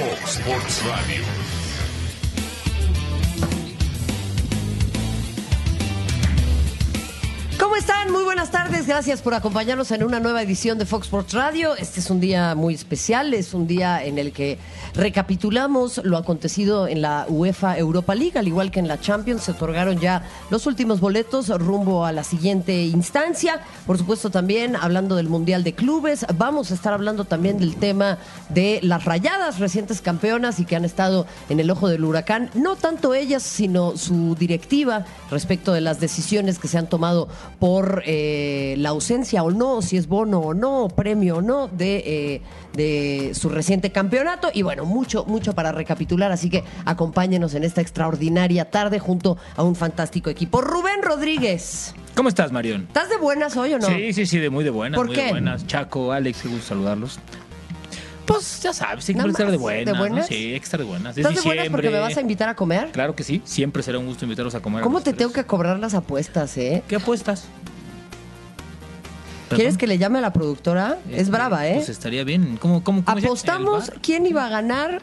[0.00, 1.59] Fox Sports Radio.
[7.80, 8.12] Están?
[8.12, 8.86] Muy buenas tardes.
[8.86, 11.74] Gracias por acompañarnos en una nueva edición de Fox Sports Radio.
[11.76, 13.32] Este es un día muy especial.
[13.32, 14.58] Es un día en el que
[14.94, 19.44] recapitulamos lo acontecido en la UEFA Europa League, al igual que en la Champions.
[19.44, 23.62] Se otorgaron ya los últimos boletos rumbo a la siguiente instancia.
[23.86, 26.26] Por supuesto, también hablando del Mundial de Clubes.
[26.36, 28.18] Vamos a estar hablando también del tema
[28.50, 32.50] de las rayadas recientes campeonas y que han estado en el ojo del huracán.
[32.52, 37.28] No tanto ellas, sino su directiva respecto de las decisiones que se han tomado
[37.58, 37.69] por
[38.06, 42.42] eh, la ausencia o no, si es bono o no, premio o no de, eh,
[42.74, 44.50] de su reciente campeonato.
[44.52, 49.62] Y bueno, mucho, mucho para recapitular, así que acompáñenos en esta extraordinaria tarde junto a
[49.62, 50.60] un fantástico equipo.
[50.60, 52.86] Rubén Rodríguez, ¿Cómo estás, Marión?
[52.88, 53.86] ¿estás de buenas hoy o no?
[53.86, 54.98] Sí, sí, sí, de muy de buenas.
[54.98, 55.24] ¿Por muy qué?
[55.24, 55.66] de buenas.
[55.66, 57.18] Chaco, Alex, qué gusto saludarlos.
[58.32, 59.86] Pues ya sabes, hay que Nada estar de buenas.
[59.86, 59.98] ¿de ¿no?
[59.98, 60.26] buenas?
[60.26, 61.16] Sí, hay que estar de buenas.
[61.16, 62.90] Es ¿Estás de buenas porque me vas a invitar a comer?
[62.92, 64.82] Claro que sí, siempre será un gusto invitarlos a comer.
[64.82, 65.16] ¿Cómo te tres.
[65.18, 66.82] tengo que cobrar las apuestas, eh?
[66.88, 67.46] ¿Qué apuestas?
[69.48, 70.98] ¿Quieres que le llame a la productora?
[71.10, 71.74] Es Este, brava, ¿eh?
[71.74, 72.56] Pues estaría bien.
[72.60, 73.02] ¿Cómo, cómo?
[73.06, 75.02] Apostamos quién iba a ganar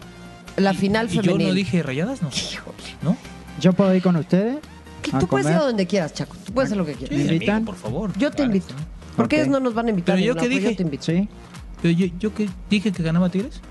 [0.56, 2.30] la final Y yo no dije rayadas, ¿no?
[2.30, 2.78] Híjole.
[3.02, 3.18] ¿No?
[3.60, 4.58] ¿Yo puedo ir con ustedes?
[5.02, 6.38] Que a tú puedes ir a donde quieras, Chaco.
[6.46, 7.18] Tú puedes hacer lo que Sí, quieras.
[7.18, 7.56] ¿Me invitan?
[7.58, 8.12] amigo, por favor.
[8.18, 8.54] Yo te Claro.
[8.54, 8.74] invito.
[9.18, 9.42] Porque Ok.
[9.42, 10.16] ellos no nos van a invitar.
[10.16, 10.70] Pero yo qué lado, dije.
[10.72, 11.04] Yo te invito.
[11.04, 11.28] Sí.
[11.82, 13.62] Pero yo, yo que dije que ganaba Tigres.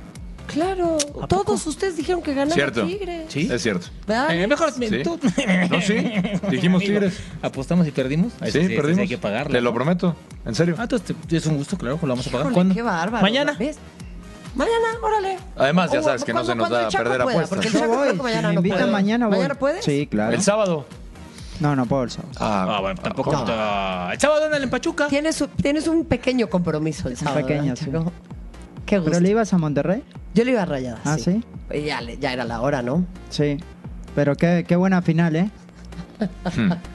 [0.46, 0.96] Claro.
[1.20, 1.52] ¿A Todos poco?
[1.70, 2.86] ustedes dijeron que ganaba Cierto.
[2.86, 3.24] Tigres.
[3.28, 3.48] Sí.
[3.50, 3.88] Es cierto.
[4.06, 4.32] ¿Verdad?
[4.32, 5.02] Eh, mejor Sí.
[5.02, 5.18] tú.
[5.70, 5.94] No, sí.
[6.50, 7.18] Dijimos Amigo, Tigres.
[7.42, 8.32] Apostamos y perdimos.
[8.40, 9.00] A Sí, ese perdimos.
[9.00, 9.52] hay que pagarlo.
[9.52, 10.14] Te lo prometo.
[10.44, 10.76] En serio.
[10.78, 12.42] Ah, entonces te- es un gusto, claro, lo vamos a pagar.
[12.46, 12.74] Híjole, ¿Cuándo?
[12.76, 13.22] qué bárbaro.
[13.22, 13.56] Mañana.
[13.58, 13.76] ¿ves?
[14.54, 15.36] Mañana, órale.
[15.56, 17.32] Además, ya O- sabes que no cuando- se nos cuando da el Chaco perder pueda,
[17.34, 17.48] apuestas.
[17.50, 18.08] Porque el Yo Chaco creo voy.
[18.12, 18.92] que Si mañana me no invitan puede.
[18.92, 19.36] mañana voy.
[19.36, 19.84] ¿Mañana puedes?
[19.84, 20.32] Sí, claro.
[20.34, 20.86] El sábado.
[21.60, 22.32] No, no puedo el sábado.
[22.38, 23.30] Ah, bueno, tampoco.
[23.30, 23.42] ¿cómo?
[23.44, 25.06] está- El sábado andan en Pachuca.
[25.08, 27.40] Tienes, un- tienes un pequeño compromiso el sábado.
[27.46, 27.90] pequeño, ¿verdad, sí.
[27.90, 28.12] Chaco?
[28.84, 29.10] Qué gusto.
[29.12, 30.02] ¿Pero le ibas a Monterrey?
[30.34, 31.00] Yo le iba a rayadas.
[31.04, 31.42] Ah, ¿sí?
[31.72, 33.04] Y Ya, le- ya era la hora, ¿no?
[33.30, 33.58] Sí.
[34.14, 35.50] Pero qué, qué buena final, ¿eh?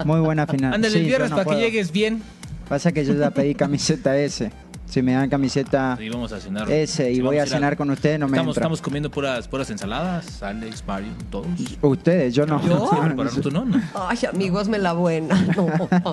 [0.05, 0.73] Muy buena final.
[0.73, 1.59] Ándale Sí, el yo viernes no para que puedo.
[1.59, 2.23] llegues bien.
[2.69, 4.51] Pasa que yo ya pedí camiseta S.
[4.91, 6.69] Si me dan camiseta Y vamos a cenar.
[6.69, 8.63] S y Sí, voy a ir cenar con ustedes, no me Estamos, entra.
[8.63, 10.43] estamos comiendo puras, puras ensaladas.
[10.43, 11.47] Alex, Mario, todos.
[11.81, 12.61] Ustedes, yo no.
[12.61, 12.89] Yo,
[13.41, 13.81] tú no, no.
[13.95, 15.47] Ay, amigos, me la buena.
[15.55, 15.65] No,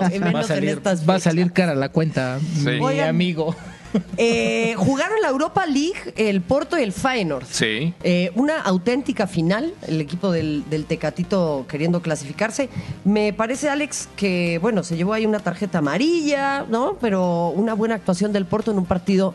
[0.09, 3.09] menos Va a, salir, en estas va a salir cara la cuenta, mi Oigan.
[3.09, 3.55] amigo.
[4.17, 7.45] Eh, jugaron la Europa League el Porto y el Feyenoord.
[7.49, 7.93] Sí.
[8.03, 12.69] Eh, una auténtica final, el equipo del, del Tecatito queriendo clasificarse.
[13.05, 16.97] Me parece, Alex, que bueno, se llevó ahí una tarjeta amarilla, ¿no?
[16.99, 19.33] Pero una buena actuación del Porto en un partido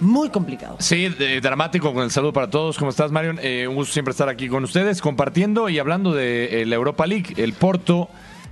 [0.00, 0.76] muy complicado.
[0.80, 1.08] Sí,
[1.40, 2.78] dramático con el saludo para todos.
[2.78, 3.38] ¿Cómo estás, Marion?
[3.42, 7.06] Eh, un gusto siempre estar aquí con ustedes, compartiendo y hablando de eh, la Europa
[7.06, 7.34] League.
[7.36, 8.08] El Porto,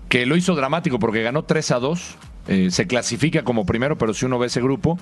[0.08, 2.16] que lo hizo dramático porque ganó 3 a 2.
[2.48, 4.98] eh, se clasifica como primero, pero si uno ve ese grupo,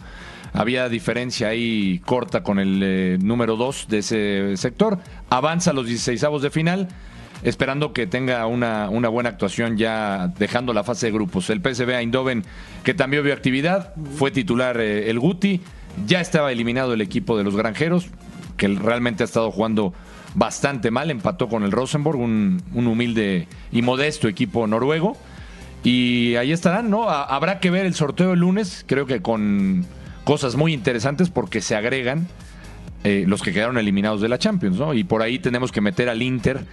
[0.53, 4.99] había diferencia ahí corta con el eh, número 2 de ese sector.
[5.31, 6.89] Avanza a los 16 de final.
[7.45, 11.49] Esperando que tenga una, una buena actuación ya dejando la fase de grupos.
[11.51, 12.43] El PSV Eindhoven,
[12.83, 15.61] que también vio actividad, fue titular eh, el Guti.
[16.07, 18.09] Ya estaba eliminado el equipo de los granjeros,
[18.57, 19.95] que realmente ha estado jugando
[20.35, 21.13] bastante mal.
[21.13, 25.17] Empató con el Rosenborg, un, un humilde y modesto equipo noruego.
[25.85, 27.09] Y ahí estarán, ¿no?
[27.09, 29.87] Ha- Habrá que ver el sorteo el lunes, creo que con
[30.29, 32.29] cosas muy interesantes porque se agregan
[33.03, 34.93] eh, los que quedaron eliminados de la Champions, ¿no?
[34.93, 36.67] Y por ahí tenemos que meter al Inter.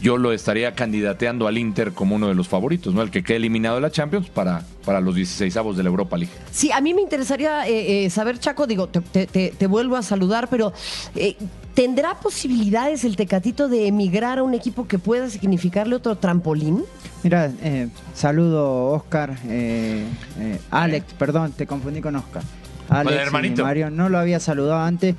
[0.00, 3.02] Yo lo estaría candidateando al Inter como uno de los favoritos, ¿no?
[3.02, 6.16] El que quede eliminado de la Champions para, para los 16 avos de la Europa
[6.16, 6.32] League.
[6.52, 9.96] Sí, a mí me interesaría eh, eh, saber, Chaco, digo, te, te- te- te vuelvo
[9.96, 10.72] a saludar, pero
[11.16, 11.34] eh,
[11.74, 16.84] ¿tendrá posibilidades el Tecatito de emigrar a un equipo que pueda significarle otro trampolín?
[17.24, 20.04] Mira, eh, saludo Oscar, eh,
[20.38, 22.44] eh, Alex, perdón, te confundí con Oscar.
[22.90, 23.64] Alex y hermanito.
[23.64, 25.14] Mario, no lo había saludado antes.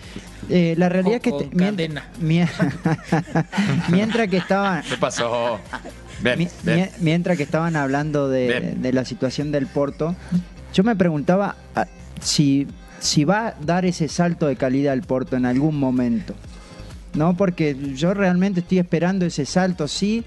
[0.49, 2.03] Eh, la realidad es que Con te- mien- cadena.
[2.19, 2.49] mien-
[3.89, 5.59] mientras que estaban ¿Qué pasó?
[6.21, 6.77] Bien, mi- bien.
[6.77, 10.15] mien- mientras que estaban hablando de, la situación del Porto,
[10.73, 11.85] yo me preguntaba ah,
[12.21, 12.67] si,
[12.99, 16.35] si va a dar ese salto de calidad el Porto en algún momento.
[17.13, 20.23] No, porque yo realmente estoy esperando ese salto, sí,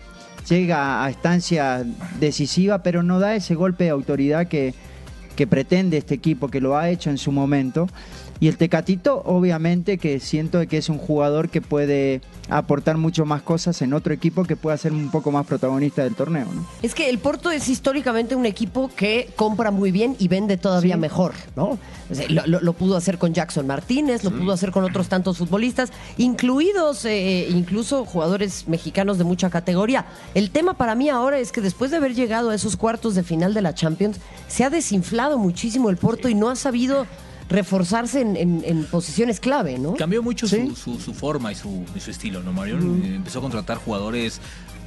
[0.48, 1.82] llega a instancia
[2.20, 4.74] decisiva, pero no da ese golpe de autoridad que,
[5.34, 7.88] que pretende este equipo, que lo ha hecho en su momento.
[8.40, 12.20] Y el Tecatito, obviamente, que siento que es un jugador que puede
[12.50, 16.14] aportar mucho más cosas en otro equipo que pueda ser un poco más protagonista del
[16.14, 16.46] torneo.
[16.52, 16.66] ¿no?
[16.82, 20.94] Es que el Porto es históricamente un equipo que compra muy bien y vende todavía
[20.96, 21.00] Sí.
[21.00, 21.78] mejor, ¿no?
[22.10, 25.08] O sea, lo, lo- lo pudo hacer con Jackson Martínez, lo pudo hacer con otros
[25.08, 30.06] tantos futbolistas, incluidos eh, incluso jugadores mexicanos de mucha categoría.
[30.34, 33.22] El tema para mí ahora es que después de haber llegado a esos cuartos de
[33.22, 37.06] final de la Champions, se ha desinflado muchísimo el Porto y no ha sabido
[37.48, 39.94] reforzarse en, en- en posiciones clave, ¿no?
[39.94, 40.66] Cambió mucho Sí.
[40.68, 43.02] su, su- su forma y su, y su estilo, ¿no, Marion?
[43.04, 44.40] Eh, Empezó a contratar jugadores,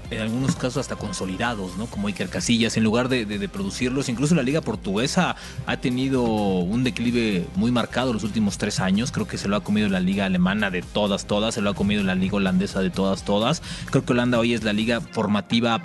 [0.10, 1.86] en algunos casos hasta consolidados, ¿no?
[1.88, 4.08] Como Iker Casillas, en lugar de, de- de producirlos.
[4.08, 9.12] Incluso la liga portuguesa ha tenido un declive muy marcado los últimos tres años.
[9.12, 11.56] Creo que se lo ha comido la liga alemana de todas, todas.
[11.56, 13.62] Se lo ha comido la liga holandesa de todas, todas.
[13.92, 15.84] Creo que Holanda hoy es la liga formativa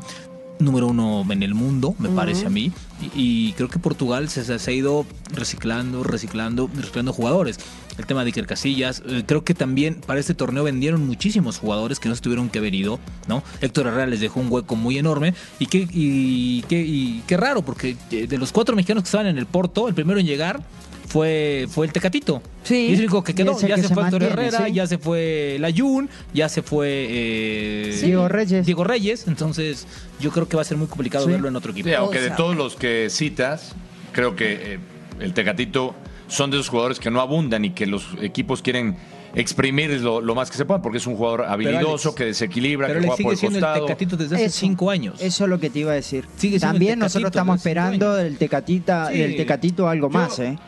[0.65, 2.73] número uno en el mundo, me parece a mí.
[3.15, 7.59] Y, y creo que Portugal se, se ha ido reciclando, reciclando, reciclando jugadores.
[7.99, 11.99] El tema de Iker Casillas, eh, creo que también para este torneo vendieron muchísimos jugadores
[12.01, 12.99] que no se tuvieron que haber ido,
[13.29, 13.43] ¿no?
[13.61, 17.63] Héctor Herrera les dejó un hueco muy enorme y qué, y, qué- y qué raro,
[17.63, 20.63] porque eh, de los cuatro mexicanos que estaban en el Porto, el primero en llegar
[21.13, 22.41] fue, fue el Tecatito.
[22.63, 22.75] Sí.
[22.75, 23.59] Y es el único que quedó.
[23.61, 24.73] Ya que se, se fue Héctor Herrera, sí.
[24.73, 28.07] ya se fue Layun, ya se fue eh, Sí.
[28.07, 28.65] Diego Reyes.
[28.65, 29.29] Diego Reyes.
[29.29, 29.87] Entonces,
[30.21, 31.31] yo creo que va a ser muy complicado Sí.
[31.33, 31.89] verlo en otro equipo.
[31.89, 33.75] Sí, aunque O de todos los que citas,
[34.13, 34.79] creo que eh,
[35.21, 35.95] el Tecatito
[36.29, 38.97] son de esos jugadores que no abundan y que los equipos quieren
[39.35, 42.87] exprimir lo, lo más que se pueda, porque es un jugador habilidoso, Alex, que desequilibra,
[42.89, 43.87] que juega por sigue el siendo el costado.
[43.87, 45.21] Tecatito desde hace Eso, cinco años.
[45.21, 46.27] Eso es lo que te iba a decir.
[46.37, 49.19] Sigue También nosotros estamos esperando del Tecatita, Sí.
[49.19, 50.59] del Tecatito algo Yo- más, ¿eh?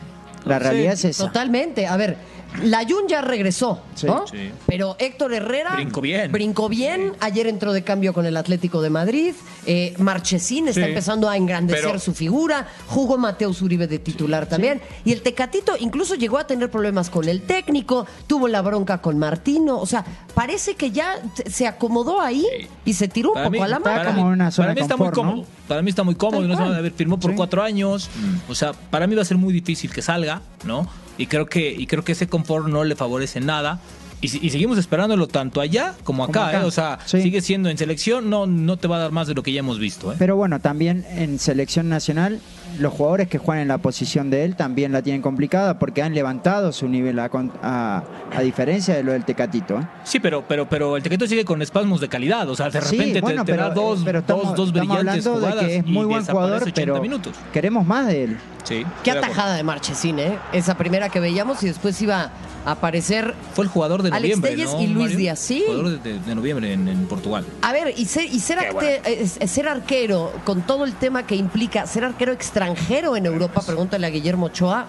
[0.44, 1.24] La Sí, realidad es esa.
[1.26, 1.86] Totalmente.
[1.86, 2.16] A ver,
[2.62, 4.06] Layun ya regresó, Sí.
[4.06, 4.26] ¿no?
[4.26, 4.50] Sí.
[4.66, 6.30] Pero Héctor Herrera Brincó bien.
[6.32, 7.12] Brincó bien.
[7.20, 9.34] Ayer entró de cambio con el Atlético de Madrid.
[9.66, 10.88] Eh, Marchesín está Sí.
[10.88, 12.68] empezando a engrandecer Pero- su figura.
[12.86, 14.80] Jugó Mateus Uribe de titular también.
[15.04, 18.06] Y el Tecatito incluso llegó a tener problemas con el técnico.
[18.26, 19.78] Tuvo la bronca con Martino.
[19.80, 20.04] O sea,
[20.34, 22.46] parece que ya se acomodó ahí
[22.84, 24.12] y se tiró un Para poco mí, a la para marca.
[24.12, 25.44] mí- para mí está muy cómodo.
[25.66, 26.42] Para mí está muy cómodo.
[26.46, 27.36] No se va a ver, firmó por Sí.
[27.36, 28.10] cuatro años.
[28.48, 30.86] O sea, para mí va a ser muy difícil que salga, ¿no?
[31.16, 33.80] Y creo que, y creo que ese confort no le favorece nada.
[34.24, 36.62] Y, y seguimos esperándolo tanto allá como acá, Como acá.
[36.62, 36.64] ¿eh?
[36.64, 37.22] O sea, Sí.
[37.22, 39.60] sigue siendo en selección, no, no te va a dar más de lo que ya
[39.60, 40.16] hemos visto, ¿eh?
[40.18, 42.40] Pero bueno, también en selección nacional,
[42.78, 46.14] los jugadores que juegan en la posición de él también la tienen complicada porque han
[46.14, 47.30] levantado su nivel a,
[47.62, 48.02] a-
[48.34, 49.78] a diferencia de lo del Tecatito.
[49.78, 49.86] ¿eh?
[50.04, 52.48] Sí, pero, pero, pero el Tequeto sigue con espasmos de calidad.
[52.48, 54.88] O sea, de repente te- bueno, te, pero- da dos, pero estamos- dos, dos estamos
[54.96, 57.36] brillantes hablando de jugadas que es y muy buen desaparece jugador, 80 pero minutos.
[57.52, 58.38] queremos más de él.
[58.64, 60.38] Sí, Qué atajada de Marchesín, ¿eh?
[60.54, 62.30] Esa primera que veíamos y después iba
[62.64, 65.18] aparecer Fue el jugador de Alex noviembre, Telles ¿no, y Luis Mario?
[65.18, 65.62] Díaz, sí.
[65.66, 67.44] Jugador de, de noviembre en, en Portugal.
[67.62, 71.36] A ver, y ser, y ser, acte- es ser arquero, con todo el tema que
[71.36, 74.86] implica ser arquero extranjero en Europa, pregúntale a Guillermo Ochoa,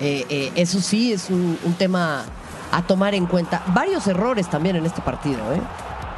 [0.00, 2.24] eh, eh, eso sí es un, un tema
[2.72, 3.62] a tomar en cuenta.
[3.74, 5.60] Varios errores también en este partido, ¿eh?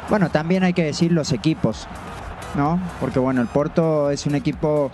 [0.08, 1.86] Bueno, también hay que decir los equipos,
[2.56, 2.78] ¿no?
[3.00, 4.90] Porque bueno, el Porto es un equipo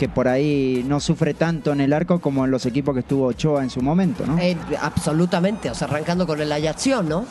[0.00, 3.26] que por ahí no sufre tanto en el arco como en los equipos que estuvo
[3.26, 4.38] Ochoa en su momento, ¿no?
[4.38, 7.26] Eh, absolutamente, o sea, arrancando con el Ajaxión, ¿no?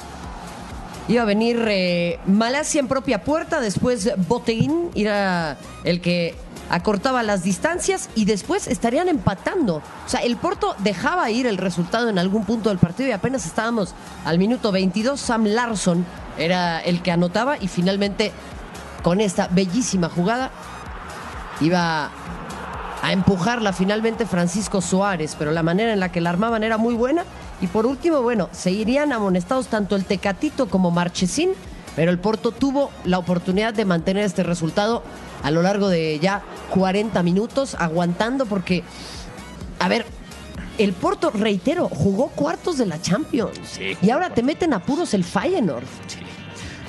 [1.07, 6.35] Iba a venir eh, Malasia en propia puerta, después Boteguín era el que
[6.69, 9.77] acortaba las distancias y después estarían empatando.
[9.77, 13.47] O sea, el Porto dejaba ir el resultado en algún punto del partido y apenas
[13.47, 13.95] estábamos
[14.25, 15.19] al minuto 22.
[15.19, 16.05] Sam Larson
[16.37, 18.31] era el que anotaba y finalmente
[19.01, 20.51] con esta bellísima jugada
[21.61, 22.11] iba
[23.01, 26.95] a empujarla finalmente Francisco Suárez, pero la manera en la que la armaban era muy
[26.95, 27.23] buena.
[27.61, 31.51] Y por último, bueno, seguirían amonestados tanto el Tecatito como Marchesín,
[31.95, 35.03] pero el Porto tuvo la oportunidad de mantener este resultado
[35.43, 36.41] a lo largo de ya
[36.71, 38.83] 40 minutos, aguantando porque,
[39.79, 40.05] a ver,
[40.77, 43.59] el Porto, reitero, jugó cuartos de la Champions.
[43.63, 45.85] Sí, y ahora te meten apuros el Feyenoord.
[46.07, 46.19] Sí.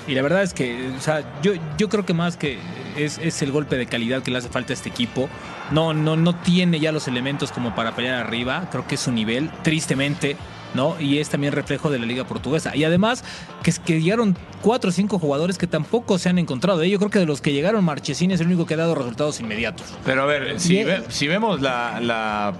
[0.07, 2.59] Y la verdad es que, o sea, yo, yo creo que más que
[2.97, 5.29] es, es el golpe de calidad que le hace falta a este equipo.
[5.71, 8.69] No, no, no tiene ya los elementos como para pelear arriba.
[8.71, 10.37] Creo que es su nivel, tristemente,
[10.75, 11.01] ¿no?
[11.01, 12.75] Y es también reflejo de la Liga Portuguesa.
[12.77, 13.25] Y además,
[13.63, 16.83] que, es que llegaron cuatro o cinco jugadores que tampoco se han encontrado.
[16.83, 16.91] ¿eh?
[16.91, 19.41] Yo creo que de los que llegaron, Marchesín es el único que ha dado resultados
[19.41, 19.87] inmediatos.
[20.05, 22.53] Pero a ver, si, ve- si vemos la, la,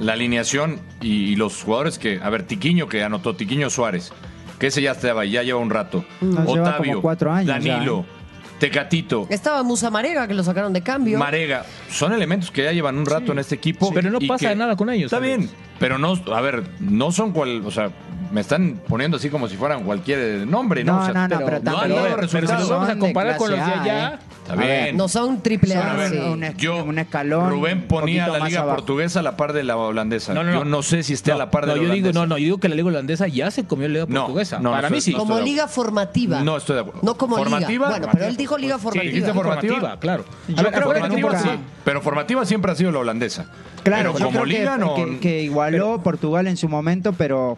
[0.00, 2.20] la alineación y, y los jugadores que.
[2.22, 4.12] A ver, Tiquiño que anotó, Tiquiño Suárez,
[4.58, 6.04] que ese ya estaba, ya lleva un rato.
[6.20, 8.13] Nos lleva Otavio, como cuatro años ya, Danilo, ¿eh?
[8.58, 11.18] Tecatito, Estaba Musa Marega, que lo sacaron de cambio.
[11.18, 11.64] Marega.
[11.90, 13.92] Son elementos que ya llevan un rato en este equipo.
[13.92, 17.32] Pero no pasa que- nada con ellos, Está bien, pero no, a ver, no son
[17.32, 17.62] cual.
[17.66, 17.90] O sea,
[18.32, 20.94] me están poniendo así como si fueran cualquier nombre, ¿no?
[20.96, 23.50] No, O sea, no, no, pero pero no pero si los vamos a comparar con
[23.50, 24.18] los de allá, ¿eh?
[24.44, 24.96] Está A ver, bien.
[24.98, 26.08] No son triple Son, A.
[26.10, 26.18] sí.
[26.18, 27.48] un, Yo, un escalón.
[27.48, 30.34] Rubén ponía la liga portuguesa a la par de la holandesa.
[30.34, 30.58] No, no, no.
[30.58, 32.18] Yo no sé si esté a la par de no, la yo digo, holandesa.
[32.20, 34.58] no, no, yo digo que la liga holandesa ya se comió la liga portuguesa.
[34.60, 35.14] no, Para no mí sí.
[35.14, 36.40] Como liga formativa.
[36.42, 37.00] No estoy de acuerdo.
[37.02, 37.68] No como ¿Formativa?
[37.70, 37.88] liga.
[37.88, 39.10] Bueno, pero él dijo liga Sí, formativa.
[39.12, 39.98] dijiste formativa.
[39.98, 40.24] claro.
[40.46, 41.48] Yo ver, creo que sí,
[41.82, 43.46] pero formativa siempre ha sido la holandesa.
[43.82, 44.94] Claro, pero como creo que- liga no.
[44.94, 47.56] que, que igualó Portugal en su momento, pero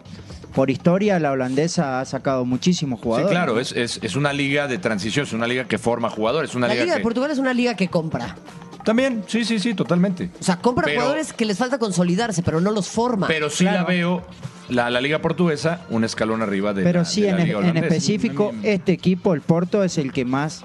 [0.57, 3.29] por historia la holandesa ha sacado muchísimos Sí, jugadores.
[3.31, 6.55] claro, es, es, es una liga de transición, es una liga que forma jugadores, es
[6.55, 8.35] una La liga, Liga de que, Portugal es una liga que compra.
[8.83, 10.31] También, sí, sí, sí, totalmente.
[10.39, 13.27] O sea, compra Pero- jugadores que les falta consolidarse, pero no los forma.
[13.27, 14.25] Pero sí la veo,
[14.69, 17.59] la, la Liga Portuguesa, un escalón arriba de Pero la, sí, de la en, Liga
[17.67, 20.63] en específico, este equipo, el Porto, es el que más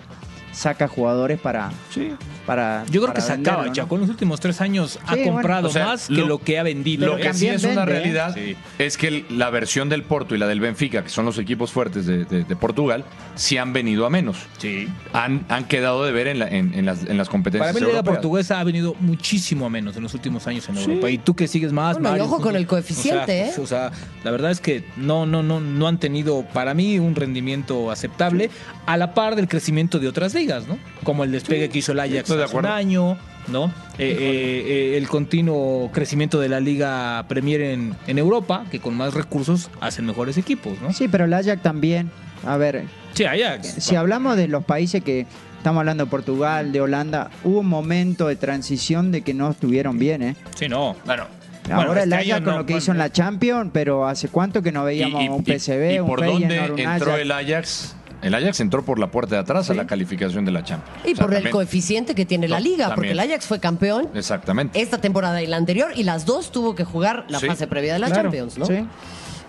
[0.52, 1.70] saca jugadores para.
[1.90, 2.12] Sí.
[2.46, 3.72] Para Yo creo para que sacaba, venderlo, ¿no?
[3.72, 3.94] Chaco.
[3.96, 5.32] En los últimos tres años ha bueno.
[5.32, 7.06] comprado O sea, más que lo- que ha vendido.
[7.06, 7.94] Lo que sí es una vende, ¿eh?
[8.00, 8.56] realidad Sí.
[8.78, 11.70] es que el- la versión del Porto y la del Benfica, que son los equipos
[11.72, 14.38] fuertes de, de- de Portugal, sí han venido a menos.
[14.58, 14.88] Sí.
[15.12, 17.80] Han, han quedado de ver en, la- en- en las, en las competencias Para mí
[17.80, 21.10] la liga portuguesa ha venido muchísimo a menos en los últimos años en Europa.
[21.10, 23.46] Y tú que sigues más, Bueno, y Mario, ojo tú- con el coeficiente, o sea,
[23.46, 23.54] ¿eh?
[23.62, 23.92] O sea,
[24.24, 28.50] la verdad es que no, no, no, no han tenido para mí un rendimiento aceptable
[28.86, 30.78] a la par del crecimiento de otras ligas, ¿no?
[31.04, 32.76] Como el despegue que hizo el Ajax estoy de hace un acuerdo.
[32.76, 33.66] año, ¿no?
[33.98, 38.96] Eh, eh, eh, el continuo crecimiento de la liga Premier en, en Europa, que con
[38.96, 40.92] más recursos hacen mejores equipos, ¿no?
[40.92, 42.10] Sí, pero el Ajax también.
[42.46, 42.84] A ver,
[43.14, 43.74] Sí, Ajax.
[43.78, 45.26] si hablamos de los países que
[45.58, 49.98] estamos hablando de Portugal, de Holanda, hubo un momento de transición de que no estuvieron
[49.98, 50.36] bien, ¿eh?
[50.56, 50.96] Sí, no.
[51.04, 51.26] Bueno.
[51.70, 52.82] Ahora bueno, el este Ajax con no, lo que bueno.
[52.82, 55.94] hizo en la Champions, pero ¿hace cuánto que no veíamos Y- y- un y- PSV,
[55.94, 57.22] y un por Feyenoord, dónde un entró Ajax?
[57.22, 57.96] el Ajax?
[58.22, 60.98] El Ajax entró por la puerta de atrás a la calificación de la Champions.
[61.04, 64.08] y O sea, por el coeficiente que tiene la liga, porque el Ajax fue campeón
[64.14, 64.80] Exactamente.
[64.80, 67.46] esta temporada y la anterior, y las dos tuvo que jugar la Sí.
[67.48, 68.66] fase previa de la Claro, Champions, ¿no?
[68.66, 68.86] sí.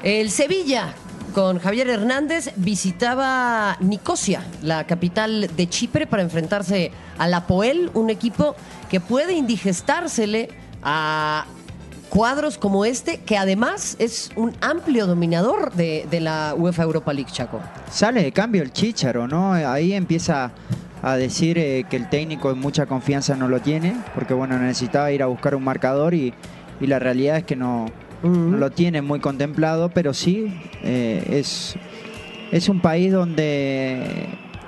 [0.02, 0.94] El Sevilla,
[1.34, 8.56] con Javier Hernández, visitaba Nicosia, la capital de Chipre, para enfrentarse al Apoel, un equipo
[8.90, 10.50] que puede indigestársele
[10.84, 11.46] a
[12.14, 17.32] cuadros como este, que además es un amplio dominador de, de la UEFA Europa League,
[17.32, 17.60] Chaco.
[17.90, 19.54] Sale de cambio el Chicharo, ¿no?
[19.54, 20.52] Ahí empieza
[21.02, 25.12] a decir eh, que el técnico en mucha confianza no lo tiene, porque bueno, necesitaba
[25.12, 26.36] ir a buscar un marcador y,
[26.80, 27.88] y la realidad es que no,
[28.22, 30.54] no lo tiene muy contemplado, pero sí
[30.84, 31.74] eh, es,
[32.52, 34.28] es un país donde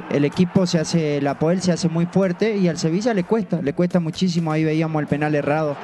[0.09, 3.61] el equipo se hace, la Poel se hace muy fuerte y al Sevilla le cuesta,
[3.61, 5.77] le cuesta muchísimo, ahí veíamos el penal errado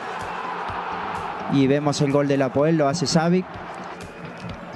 [1.54, 3.46] y vemos el gol de la Poel, lo hace Savic.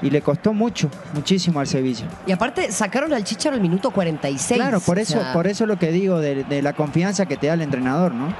[0.01, 2.05] Y le costó mucho, muchísimo al Sevilla.
[2.27, 4.59] Y aparte sacaron al Chicharo al minuto 46.
[4.59, 7.37] Claro, por o eso, sea, por eso lo que digo de, de la confianza que
[7.37, 8.35] te da el entrenador, ¿no?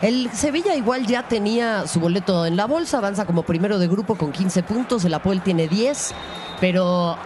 [0.00, 4.14] El Sevilla igual ya tenía su boleto en la bolsa, avanza como primero de grupo
[4.14, 6.14] con 15 puntos, el Apoel tiene 10,
[6.60, 7.16] pero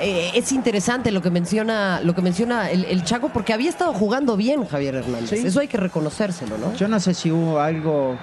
[0.00, 3.92] eh, es interesante lo que menciona, lo que menciona el, el Chaco, porque había estado
[3.92, 5.30] jugando bien Javier Hernández.
[5.30, 5.46] Sí.
[5.46, 6.74] Eso hay que reconocérselo, ¿no?
[6.74, 8.16] Yo no sé si hubo algo,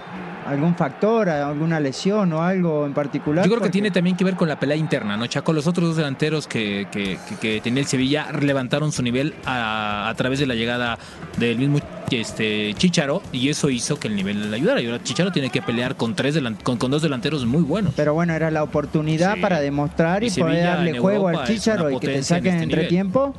[0.49, 3.45] algún factor, alguna lesión o algo en particular.
[3.45, 5.53] Yo creo que tiene también que ver con la pelea interna, ¿no, Chaco?
[5.53, 10.09] Los otros dos delanteros que, que- que- que tenía el Sevilla levantaron su nivel a,
[10.09, 10.97] a través de la llegada
[11.37, 11.79] del mismo
[12.11, 14.81] este, Chicharo y eso hizo que el nivel le ayudara.
[14.81, 17.93] Y ahora Chicharo tiene que pelear con, tres delan- con, con dos delanteros muy buenos.
[17.95, 19.41] Pero bueno, era la oportunidad Sí.
[19.41, 22.53] para demostrar y, Y poder darle juego Europa al Chicharo y que te en saquen
[22.53, 22.89] este entre nivel.
[22.89, 23.35] tiempo.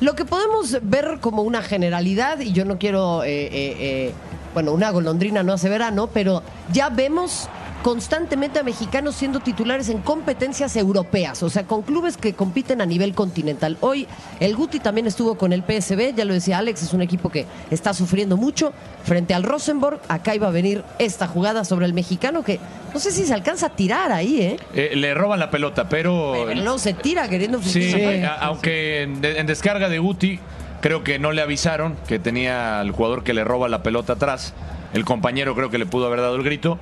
[0.00, 4.14] Lo que podemos ver como una generalidad, y yo no quiero, eh, eh, eh,
[4.54, 6.42] bueno, una golondrina no hace verano, pero
[6.72, 7.48] ya vemos
[7.82, 12.86] constantemente a mexicanos siendo titulares en competencias europeas, o sea, con clubes que compiten a
[12.86, 13.78] nivel continental.
[13.80, 14.06] Hoy
[14.38, 17.46] el Guti también estuvo con el PSB, ya lo decía Alex, es un equipo que
[17.70, 19.98] está sufriendo mucho frente al Rosenborg.
[20.08, 22.60] Acá iba a venir esta jugada sobre el mexicano que
[22.92, 24.56] no sé si se alcanza a tirar ahí, ¿eh?
[24.74, 26.34] Eh, le roban la pelota, pero.
[26.48, 28.02] Pero no se tira queriendo Sí, Sí.
[28.40, 30.38] aunque en descarga de Guti,
[30.80, 34.54] creo que no le avisaron que tenía al jugador que le roba la pelota atrás.
[34.92, 36.78] El compañero creo que le pudo haber dado el grito,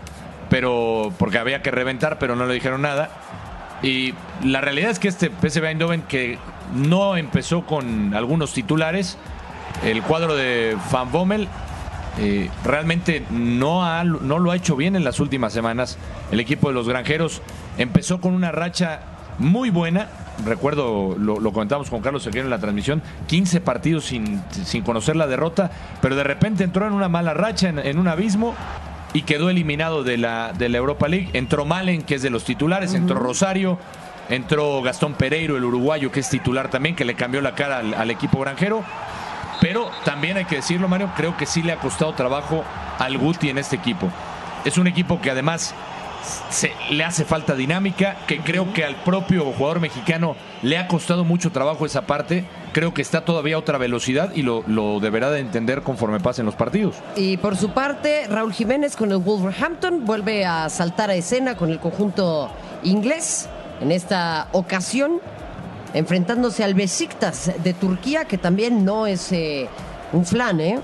[0.50, 3.10] pero porque había que reventar, pero no le dijeron nada.
[3.82, 6.38] Y la realidad es que este PSV Eindhoven que
[6.74, 9.18] no empezó con algunos titulares,
[9.84, 11.48] el cuadro de Van Bommel
[12.18, 15.98] eh, realmente no, ha- no lo ha hecho bien en las últimas semanas.
[16.32, 17.42] El equipo de los granjeros
[17.76, 19.00] empezó con una racha
[19.38, 20.08] muy buena.
[20.44, 25.16] Recuerdo, lo, lo comentamos con Carlos Seguero en la transmisión, 15 partidos sin, sin conocer
[25.16, 28.54] la derrota, pero de repente entró en una mala racha, en, en un abismo,
[29.14, 31.30] y quedó eliminado de la, de la Europa League.
[31.32, 33.78] Entró Malen, que es de los titulares, entró Rosario,
[34.28, 37.94] entró Gastón Pereiro, el uruguayo, que es titular también, que le cambió la cara al-
[37.94, 38.84] al equipo granjero.
[39.60, 42.62] Pero también hay que decirlo, Mario, creo que sí le ha costado trabajo
[42.98, 44.08] al Guti en este equipo.
[44.64, 45.74] Es un equipo que además
[46.50, 51.24] se, le hace falta dinámica, que creo que al propio jugador mexicano le ha costado
[51.24, 52.44] mucho trabajo esa parte.
[52.72, 56.46] Creo que está todavía a otra velocidad y lo, lo deberá de entender conforme pasen
[56.46, 56.96] los partidos.
[57.16, 61.70] Y por su parte, Raúl Jiménez con el Wolverhampton vuelve a saltar a escena con
[61.70, 62.50] el conjunto
[62.82, 63.48] inglés.
[63.80, 65.20] En esta ocasión,
[65.94, 69.68] enfrentándose al Besiktas de Turquía, que también no es eh,
[70.12, 70.80] un flan, ¿eh?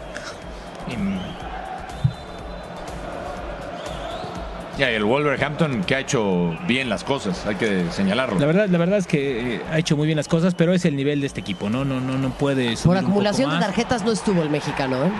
[4.78, 8.40] Ya, y el Wolverhampton que ha hecho bien las cosas, hay que señalarlo.
[8.40, 10.84] La verdad, la verdad es que eh, ha hecho muy bien las cosas, pero es
[10.84, 13.50] el nivel de este equipo, no, no, no, no puede subir Por un poco acumulación
[13.50, 15.12] de tarjetas no estuvo el mexicano, ¿eh?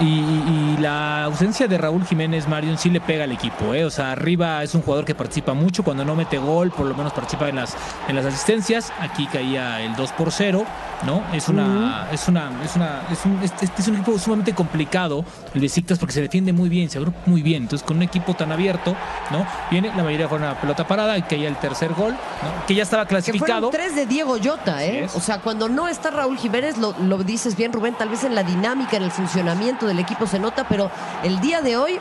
[0.00, 3.84] Y, y la ausencia de Raúl Jiménez Marion sí le pega al equipo, ¿eh?
[3.84, 6.94] O sea, arriba es un jugador que participa mucho, cuando no mete gol, por lo
[6.94, 7.74] menos participa en las,
[8.06, 8.92] en las asistencias.
[9.00, 10.64] Aquí caía el 2 por 0,
[11.06, 11.22] ¿no?
[11.32, 15.24] Es una, es una, es una, es un, este este es un equipo sumamente complicado,
[15.54, 17.62] el Besiktas, porque se defiende muy bien, se agrupa muy bien.
[17.62, 18.94] Entonces, con un equipo tan abierto,
[19.30, 19.46] ¿no?
[19.70, 22.66] Viene, la mayoría fue una pelota parada y caía el tercer gol, ¿no?
[22.66, 23.70] Que ya estaba Que clasificado.
[23.70, 25.04] fueron tres de Diego Llota, ¿eh?
[25.04, 25.16] Es.
[25.16, 28.34] O sea, cuando no está Raúl Jiménez, lo, lo dices bien, Rubén, tal vez en
[28.34, 30.90] la dinámica, en el funcionamiento del equipo se nota, pero
[31.22, 31.98] el día de hoy,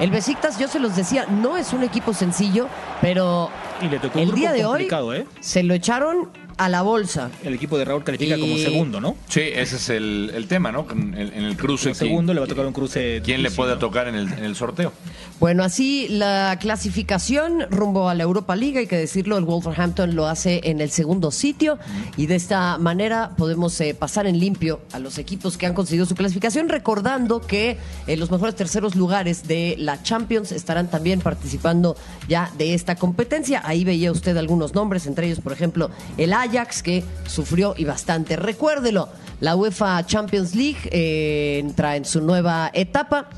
[0.00, 2.68] el Besiktas, yo se los decía, no es un equipo sencillo,
[3.00, 5.26] pero Y le tocó un el grupo día de hoy ¿eh?
[5.40, 7.30] se lo echaron a la bolsa.
[7.44, 9.16] El equipo de Raúl califica Y- como segundo, ¿no?
[9.28, 10.86] Sí, ese es el, el tema, ¿no?
[10.90, 11.90] En el, en el cruce.
[11.90, 13.20] Como segundo ¿quién- le va a tocar un cruce.
[13.24, 13.78] ¿Quién le puede ¿no?
[13.78, 14.92] tocar en el, en el sorteo?
[15.38, 20.26] Bueno, así la clasificación rumbo a la Europa League, hay que decirlo, el Wolverhampton lo
[20.28, 21.78] hace en el segundo sitio
[22.16, 26.06] y de esta manera podemos eh, pasar en limpio a los equipos que han conseguido
[26.06, 31.96] su clasificación, recordando que eh, los mejores terceros lugares de la Champions estarán también participando
[32.28, 33.60] ya de esta competencia.
[33.64, 36.45] Ahí veía usted algunos nombres, entre ellos, por ejemplo, el Ajax,
[36.82, 38.36] que sufrió y bastante.
[38.36, 39.08] Recuérdelo,
[39.40, 43.28] la UEFA Champions League eh, entra en su nueva etapa.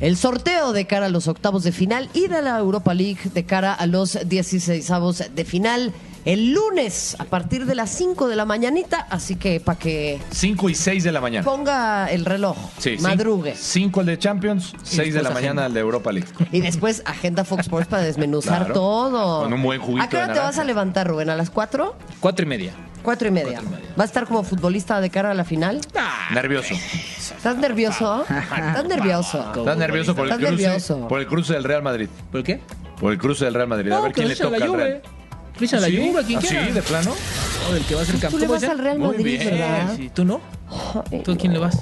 [0.00, 3.44] El sorteo de cara a los octavos de final y de la Europa League de
[3.44, 4.90] cara a los 16
[5.34, 5.92] de final
[6.28, 9.06] el lunes a partir de las 5 de la mañanita.
[9.08, 11.44] Así que para que 5 y 6 de la mañana.
[11.44, 13.54] ponga el reloj, Sí, madrugue.
[13.56, 15.66] 5 el de Champions, 6 de la después mañana agenda.
[15.66, 16.28] el de Europa League.
[16.52, 18.74] Y después agenda Fox Sports para desmenuzar Claro.
[18.74, 19.42] todo.
[19.44, 21.30] Con un buen juguito ¿A qué hora te vas a levantar, Rubén?
[21.30, 21.96] ¿A las 4?
[22.20, 22.72] Cuatro y media.
[23.02, 23.60] Cuatro y media.
[23.60, 23.94] Cuatro y media.
[23.98, 25.80] ¿Va a estar como futbolista de cara a la final?
[26.34, 26.74] Nervioso.
[26.74, 28.22] ¿Estás nervioso?
[28.28, 29.38] ¿Estás nervioso?
[29.56, 30.62] Estás nervioso por el Estás cruce.
[30.64, 31.08] nervioso.
[31.08, 32.08] Por el cruce del Real Madrid.
[32.30, 32.60] ¿Por qué?
[33.00, 33.92] Por el cruce del Real Madrid.
[33.92, 35.02] a ver quién le toca al Real.
[35.58, 35.66] Juve.
[35.66, 35.96] Que lo echen a la ¿Sí?
[36.10, 36.66] Juve, quien ¿Ah, quiera.
[36.66, 36.72] sí?
[36.72, 37.14] ¿De plano?
[37.70, 38.40] O el que va a ser Tú campeón.
[38.40, 38.72] le ¿Cómo vas dice?
[38.72, 39.44] al Real Muy Madrid, bien.
[39.50, 39.92] ¿verdad?
[39.96, 40.40] Sí, ¿Tú no?
[41.10, 41.78] Ay, ¿Tú a quién le vas?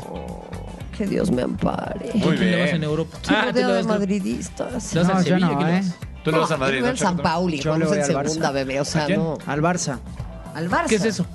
[0.96, 2.10] Que Dios me ampare.
[2.14, 2.76] Muy ¿Quién le vas bien.
[2.76, 3.16] en Europa?
[3.18, 4.94] Estoy Ah, tú le de vas al- madridistas.
[4.94, 5.82] le vas No, al yo Sevilla, no, ¿quién le ¿eh?
[6.24, 6.88] Tú le vas a Madrid, Yo ¿no?
[6.90, 7.16] al San?
[7.18, 8.80] Pauli, Yo vamos le voy en segunda, bebé.
[8.80, 9.18] O sea, ¿A quién?
[9.18, 9.38] no.
[9.46, 9.98] Al Barça,
[10.54, 10.86] Al Barça.
[10.88, 11.26] ¿Qué es eso?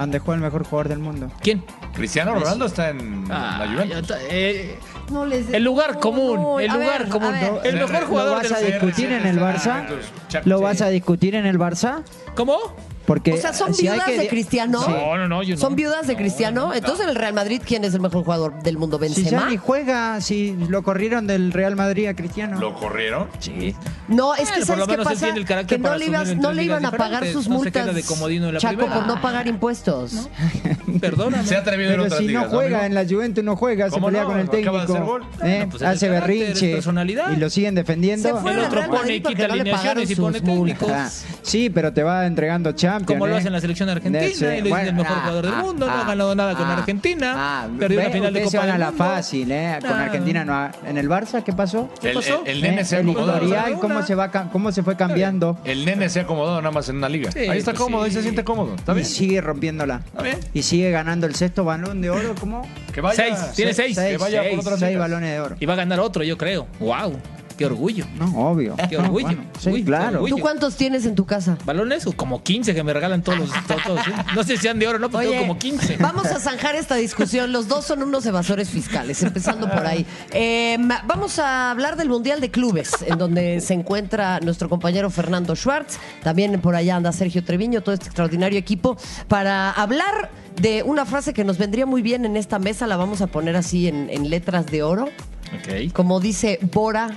[0.00, 1.30] Donde juega el mejor jugador del mundo.
[1.40, 1.62] ¿Quién?
[1.94, 3.96] Cristiano Ronaldo está en Ah, la ya Juventus.
[4.00, 4.78] está, eh,
[5.10, 7.52] No les El lugar no, común, no, el a lugar ver, común, a ver.
[7.52, 7.62] ¿no?
[7.62, 9.86] El mejor ¿Lo jugador vas a discutir en el Barça?
[10.28, 12.02] Chaco, ¿Lo vas a discutir en el Barça?
[12.34, 12.56] ¿Cómo?
[13.06, 14.80] Porque O sea, ¿son si viudas que- de Cristiano?
[14.82, 14.90] Sí.
[14.90, 15.60] No, no, no, yo no.
[15.60, 16.66] ¿Son viudas de No, Cristiano?
[16.68, 18.98] no, Entonces, en el Real Madrid, ¿quién es el mejor jugador del mundo?
[18.98, 19.50] Si ya ¿Benzema?
[19.50, 22.58] ni juega, si lo corrieron del Real Madrid a Cristiano.
[22.60, 23.28] ¿Lo corrieron?
[23.40, 23.74] Sí.
[24.08, 25.28] No, es que Bueno, ¿sabes qué pasa?
[25.28, 27.48] el carácter Que no le, ibas- en no le iban a pagar sus No se
[27.50, 28.94] multas, queda de comodino en la Chaco, primera.
[28.96, 30.28] por no pagar impuestos.
[31.00, 31.44] Perdóname.
[31.46, 32.86] Se ha atrevido en Pero otras si ligas, no juega amigo?
[32.86, 34.28] en la Juventus, no juega, se ¿Cómo pelea no?
[34.28, 35.20] con el técnico.
[35.42, 35.66] ¿eh?
[35.70, 37.32] Pues es hace berrinche personalidad.
[37.32, 38.28] y lo siguen defendiendo.
[38.28, 40.88] Se fue El otro pone quita alineaciones y pone técnicos.
[40.88, 41.24] multas.
[41.42, 43.06] Sí, pero te va entregando Champions.
[43.18, 43.38] Como lo ¿eh?
[43.38, 45.54] hace en la selección argentina De y lo dice bueno, el mejor ah, jugador del
[45.54, 48.34] ah, mundo, no ha ah, ganado nada con ah, Argentina, ah, perdió ve, la final
[48.34, 49.04] de Copa van a del la Mundo.
[49.04, 49.78] fácil, ¿eh?
[49.80, 50.04] Con Ah.
[50.04, 51.90] Argentina no ha- En el Barça, ¿qué pasó?
[52.02, 52.42] El, pasó?
[52.44, 52.84] el- el nene ¿Eh?
[52.84, 53.64] se ha el Una.
[53.80, 55.58] ¿cómo se, va, ¿cómo se fue cambiando?
[55.64, 57.30] El nene se ha acomodado nada más en una liga.
[57.32, 58.16] Sí, ahí está pues cómodo, ahí sí.
[58.16, 58.74] se siente cómodo.
[58.74, 59.06] ¿Está Y bien?
[59.06, 60.02] sigue rompiéndola.
[60.04, 60.38] Está bien.
[60.54, 62.66] Y sigue ganando el sexto balón de oro, ¿cómo?
[62.92, 63.16] Que vaya.
[63.16, 63.98] Seis, tiene seis.
[63.98, 65.56] Que vaya por otras seis balones de oro.
[65.60, 66.66] Y va a ganar otro, yo creo.
[66.80, 67.16] ¡Wow!
[67.62, 68.06] ¡Qué orgullo!
[68.18, 68.76] No, obvio.
[68.88, 69.26] Qué No, orgullo.
[69.26, 70.16] bueno, sí, Uy, claro.
[70.16, 70.36] orgullo.
[70.36, 71.56] ¿Tú cuántos tienes en tu casa?
[71.64, 72.06] ¿Balones?
[72.06, 73.50] O como 15 que me regalan todos los.
[73.66, 74.00] todos, todos.
[74.34, 75.96] No sé si sean de oro no, pero tengo como 15.
[75.98, 77.52] vamos a zanjar esta discusión.
[77.52, 80.06] Los dos son unos evasores fiscales, empezando por ahí.
[80.32, 85.54] Eh, vamos a hablar del Mundial de Clubes, en donde se encuentra nuestro compañero Fernando
[85.54, 85.98] Schwartz.
[86.22, 88.96] También por allá anda Sergio Treviño, todo este extraordinario equipo,
[89.28, 92.86] para hablar de una frase que nos vendría muy bien en esta mesa.
[92.86, 95.04] La vamos a poner así en, en letras de oro.
[95.04, 97.10] Ok, Como dice Bora,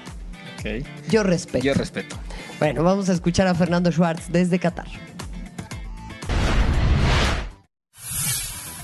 [1.10, 1.64] yo respeto.
[1.64, 2.16] Yo respeto.
[2.60, 4.88] Bueno, vamos a escuchar a Fernando Schwartz desde Qatar.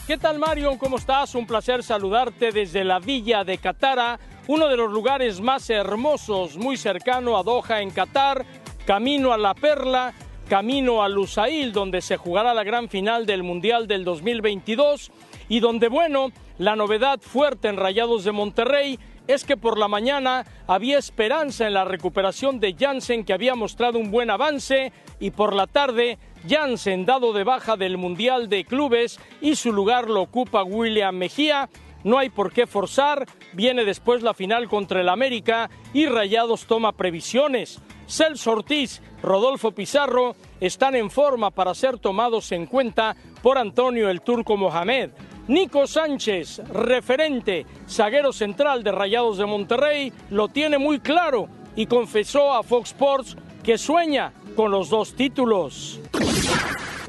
[0.08, 0.78] ¿Qué tal Mario?
[0.78, 1.36] ¿Cómo estás?
[1.36, 6.76] Un placer saludarte desde la villa de Catara, uno de los lugares más hermosos, muy
[6.76, 8.46] cercano a Doha en Qatar,
[8.86, 10.14] camino a La Perla,
[10.50, 15.12] camino a Lusail, donde se jugará la gran final del Mundial del 2022
[15.48, 19.00] y donde, bueno, la novedad fuerte en Rayados de Monterrey
[19.32, 23.98] es que por la mañana había esperanza en la recuperación de Jansen, que había mostrado
[23.98, 26.18] un buen avance, y por la tarde
[26.48, 31.70] Jansen dado de baja del Mundial de Clubes y su lugar lo ocupa William Mejía.
[32.04, 36.94] No hay por qué forzar, viene después la final contra el América y Rayados toma
[36.94, 37.80] previsiones.
[38.08, 44.22] Celso Ortiz, Rodolfo Pizarro están en forma para ser tomados en cuenta por Antonio el
[44.22, 45.12] Turco Mohamed.
[45.52, 52.54] Nico Sánchez, referente, zaguero central de Rayados de Monterrey, lo tiene muy claro y confesó
[52.54, 56.00] a Fox Sports que sueña con los dos títulos.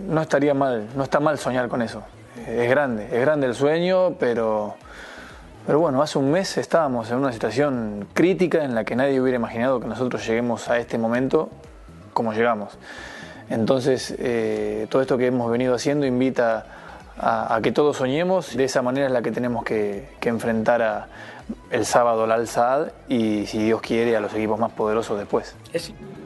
[0.09, 2.03] No estaría mal, no está mal soñar con eso.
[2.45, 4.75] Es grande, es grande el sueño, pero
[5.65, 9.37] Pero bueno, hace un mes estábamos en una situación crítica en la que nadie hubiera
[9.37, 11.49] imaginado que nosotros lleguemos a este momento
[12.13, 12.77] como llegamos.
[13.51, 16.82] Entonces, eh, todo esto que hemos venido haciendo invita
[17.19, 18.57] a, que todos soñemos.
[18.57, 21.09] De esa manera es la que tenemos que, enfrentar a,
[21.71, 25.57] el sábado al Al-Saad y, si Dios quiere, a los equipos más poderosos después.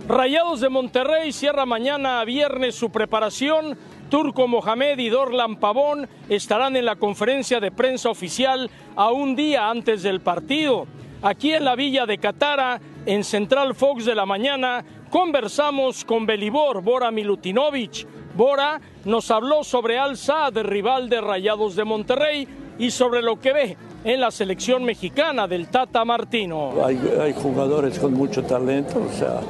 [0.09, 3.77] Rayados de Monterrey cierra mañana viernes su preparación
[4.09, 9.69] Turco Mohamed y Dorlan Pavón estarán en la conferencia de prensa oficial a un día
[9.69, 10.87] antes del partido.
[11.23, 16.83] Aquí en la villa de Catara, en Central Fox de la mañana, conversamos con Belibor
[16.83, 18.07] Bora Milutinovic.
[18.37, 22.47] Bora nos habló sobre Al Saad, rival de Rayados de Monterrey,
[22.79, 26.75] y sobre lo que ve en la selección mexicana del Tata Martino.
[26.85, 29.41] Hay, jugadores con mucho talento, o sea,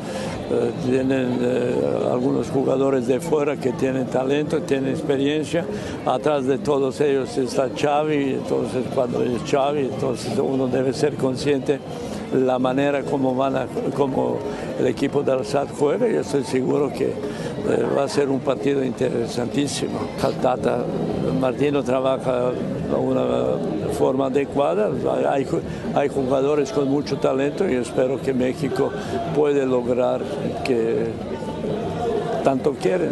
[0.51, 5.65] eh, tienen eh, algunos jugadores de fuera que tienen talento, tienen experiencia.
[6.07, 11.81] Atrás de todos ellos está Xavi, entonces cuando es Xavi, entonces uno debe ser consciente
[12.35, 14.39] la manera como van como
[14.79, 16.09] el equipo del SAT juega.
[16.09, 20.01] Yo estoy seguro que eh, va a ser un partido interesantísimo.
[21.41, 24.91] Martino trabaja de una forma adecuada,
[25.31, 25.47] hay,
[25.95, 28.91] hay jugadores con mucho talento y espero que México
[29.35, 30.23] puede lograr
[30.65, 31.07] que
[32.45, 33.11] tanto quieren.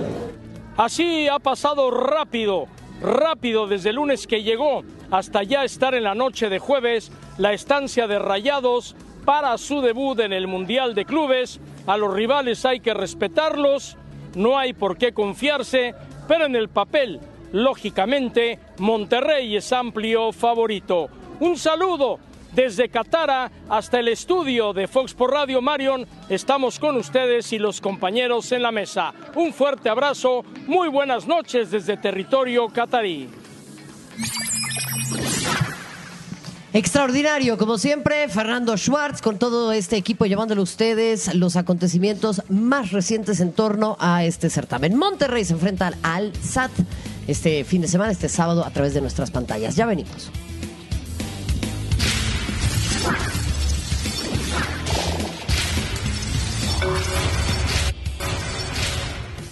[0.77, 2.67] Así ha pasado rápido,
[3.01, 7.53] rápido desde el lunes que llegó hasta ya estar en la noche de jueves la
[7.53, 11.61] estancia de Rayados para su debut en el Mundial de Clubes.
[11.87, 13.97] A los rivales hay que respetarlos
[14.35, 15.95] no hay por qué confiarse,
[16.27, 17.21] pero en el papel,
[17.53, 21.09] lógicamente, Monterrey es amplio favorito.
[21.41, 22.19] Un saludo
[22.53, 26.07] desde Catara hasta el estudio de Fox por Radio Marion.
[26.29, 29.13] Estamos con ustedes y los compañeros en la mesa.
[29.35, 33.29] Un fuerte abrazo, muy buenas noches desde territorio catarí.
[36.75, 42.91] Extraordinario, como siempre, Fernando Schwartz con todo este equipo llevándole a ustedes los acontecimientos más
[42.91, 44.97] recientes en torno a este certamen.
[44.97, 46.73] Monterrey se enfrenta al SAT
[47.29, 49.77] este fin de semana, este sábado, a través de nuestras pantallas.
[49.77, 50.33] Ya venimos.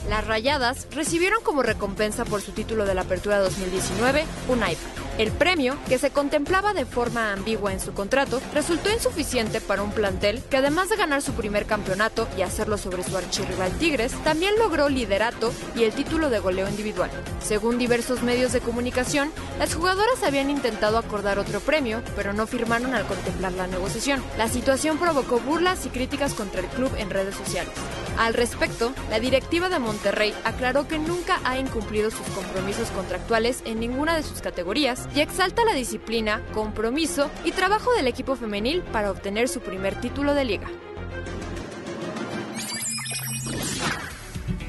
[0.09, 5.03] Las Rayadas recibieron como recompensa por su título de la Apertura 2019 un iPad.
[5.19, 9.93] El premio, que se contemplaba de forma ambigua en su contrato, resultó insuficiente para un
[9.93, 14.59] plantel que además de ganar su primer campeonato y hacerlo sobre su archirrival Tigres, también
[14.59, 17.11] logró liderato y el título de goleo individual.
[17.43, 22.95] Según diversos medios de comunicación, las jugadoras habían intentado acordar otro premio, pero no firmaron
[22.95, 24.23] al contemplar la negociación.
[24.39, 27.73] La situación provocó burlas y críticas contra el club en redes sociales.
[28.19, 33.81] Al respecto, la directiva de Monterrey aclaró que nunca ha incumplido sus compromisos contractuales en
[33.81, 39.11] ninguna de sus categorías y exalta la disciplina, compromiso y trabajo del equipo femenil para
[39.11, 40.69] obtener su primer título de liga.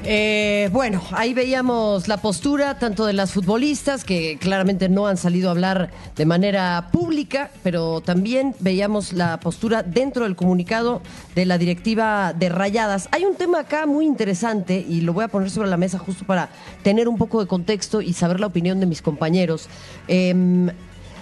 [0.06, 5.48] Eh, bueno, ahí veíamos la postura tanto de las futbolistas, que claramente no han salido
[5.48, 11.00] a hablar de manera pública, pero también veíamos la postura dentro del comunicado
[11.34, 13.08] de la directiva de Rayadas.
[13.12, 16.26] Hay un tema acá muy interesante y lo voy a poner sobre la mesa justo
[16.26, 16.50] para
[16.82, 19.70] tener un poco de contexto y saber la opinión de mis compañeros.
[20.06, 20.70] Em,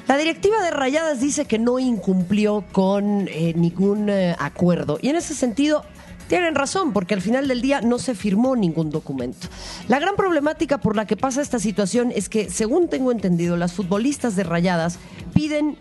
[0.08, 5.16] la directiva de Rayadas dice que no incumplió con eh, ningún eh, acuerdo y en
[5.16, 5.84] ese sentido
[6.32, 9.48] tienen razón, porque al final del día no se firmó ningún documento.
[9.86, 13.74] La gran problemática por la que pasa esta situación es que, según tengo entendido, las
[13.74, 14.98] futbolistas de Rayadas
[15.34, 15.76] piden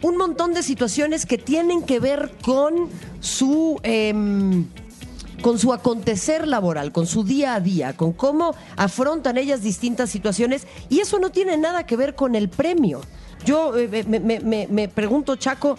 [0.00, 3.80] un montón de situaciones que tienen que ver con su...
[3.82, 4.66] Em,
[5.42, 10.66] con su acontecer laboral, con su día a día, con cómo afrontan ellas distintas situaciones
[10.90, 13.00] y eso no tiene nada que ver con el premio.
[13.44, 15.78] Yo eh, me, pregunto, Chaco,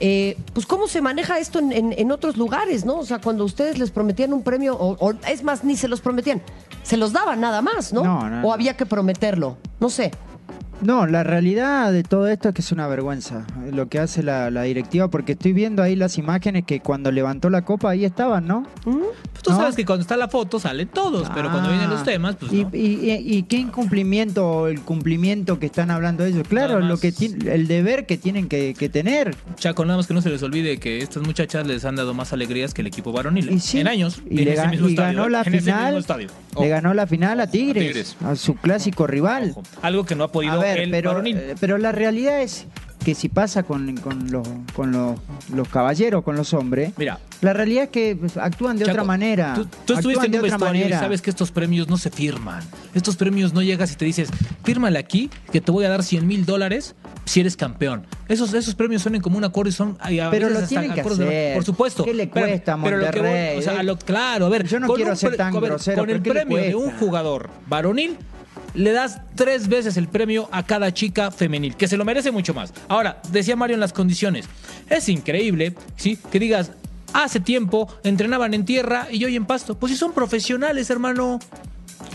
[0.00, 2.98] eh, pues cómo se maneja esto en, otros lugares, ¿no?
[2.98, 6.40] O sea, cuando ustedes les prometían un premio, o, es más, ni se los prometían,
[6.82, 8.02] se los daban nada más, ¿no?
[8.02, 10.10] no o había que prometerlo, no sé.
[10.82, 14.50] No, la realidad de todo esto es que es una vergüenza lo que hace la,
[14.62, 18.66] directiva, porque estoy viendo ahí las imágenes que cuando levantó la copa ahí estaban, ¿no?
[18.84, 22.04] Pues tú sabes que cuando está la foto salen todos, pero cuando vienen los ah.
[22.04, 26.46] temas, pues y, y, qué incumplimiento, el cumplimiento que están hablando ellos?
[26.48, 27.12] Claro, lo que
[27.46, 29.36] el deber que tienen que, tener.
[29.56, 32.32] Chaco, nada más que no se les olvide que estas muchachas les han dado más
[32.32, 33.60] alegrías que el equipo varonil.
[33.72, 34.20] en años.
[34.28, 36.04] Y, le, ganó la final.
[36.58, 39.54] Le ganó la final a Tigres, a, su clásico rival.
[39.82, 42.66] Algo que no ha podido pero, eh, pero la realidad es
[43.04, 45.18] que si pasa con, con los, con los,
[45.54, 49.54] los caballeros, con los hombres, Mira, la realidad es que actúan de Chaco, otra manera.
[49.54, 52.62] Tú, tú estuviste en un vestuario y sabes que estos premios no se firman.
[52.92, 54.28] Estos premios no llegas y te dices,
[54.64, 58.06] fírmale aquí que te voy a dar 100 mil dólares si eres campeón.
[58.28, 59.96] Esos, esos premios suenan como un acuerdo y son...
[60.30, 61.54] Pero lo tienen que de- hacer.
[61.54, 62.04] Por supuesto.
[62.04, 63.58] ¿Qué le cuesta a pero lo que voy- Monterrey?
[63.58, 64.66] o sea, lo- claro, a ver.
[64.66, 67.48] Yo no quiero un ser tan grosero, Con el ¿qué le premio de un jugador
[67.66, 68.18] varonil,
[68.74, 72.54] le das tres veces el premio a cada chica femenil, que se lo merece mucho
[72.54, 72.72] más.
[72.88, 74.46] Ahora, decía Mario en las condiciones.
[74.88, 76.18] Es increíble, ¿sí?
[76.30, 76.72] Que digas,
[77.12, 79.78] hace tiempo entrenaban en tierra y hoy en pasto.
[79.78, 81.38] Pues si son profesionales, hermano.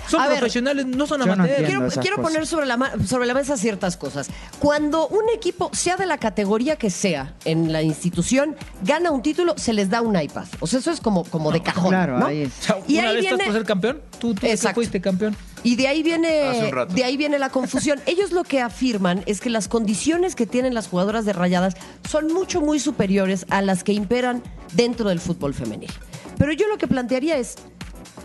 [0.07, 1.59] Son A ver, profesionales, no son yo no amateurs.
[1.59, 1.67] entiendo.
[1.79, 2.31] Quiero, esas quiero cosas.
[2.31, 4.27] poner sobre la, ma- sobre la mesa ciertas cosas.
[4.59, 9.53] Cuando un equipo, sea de la categoría que sea, en la institución, gana un título,
[9.57, 10.45] se les da un iPad.
[10.59, 11.89] O sea, eso es como, como de cajón.
[11.89, 12.25] claro, ¿no?
[12.27, 14.51] ahí- O sea, Y una ahí vez estás viene- por ser campeón, tú, tú de
[14.51, 14.75] Exacto.
[14.75, 15.35] fuiste campeón.
[15.63, 16.93] Y de ahí Hace viene un rato.
[16.93, 17.99] de ahí viene la confusión.
[18.05, 21.73] Ellos lo que afirman es que las condiciones que tienen las jugadoras de Rayadas
[22.07, 24.43] son mucho muy superiores a las que imperan
[24.73, 25.91] dentro del fútbol femenil.
[26.37, 27.55] Pero yo lo que plantearía es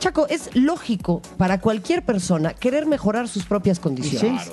[0.01, 4.43] Chaco, es lógico para cualquier persona querer mejorar sus propias condiciones.
[4.47, 4.51] Sí.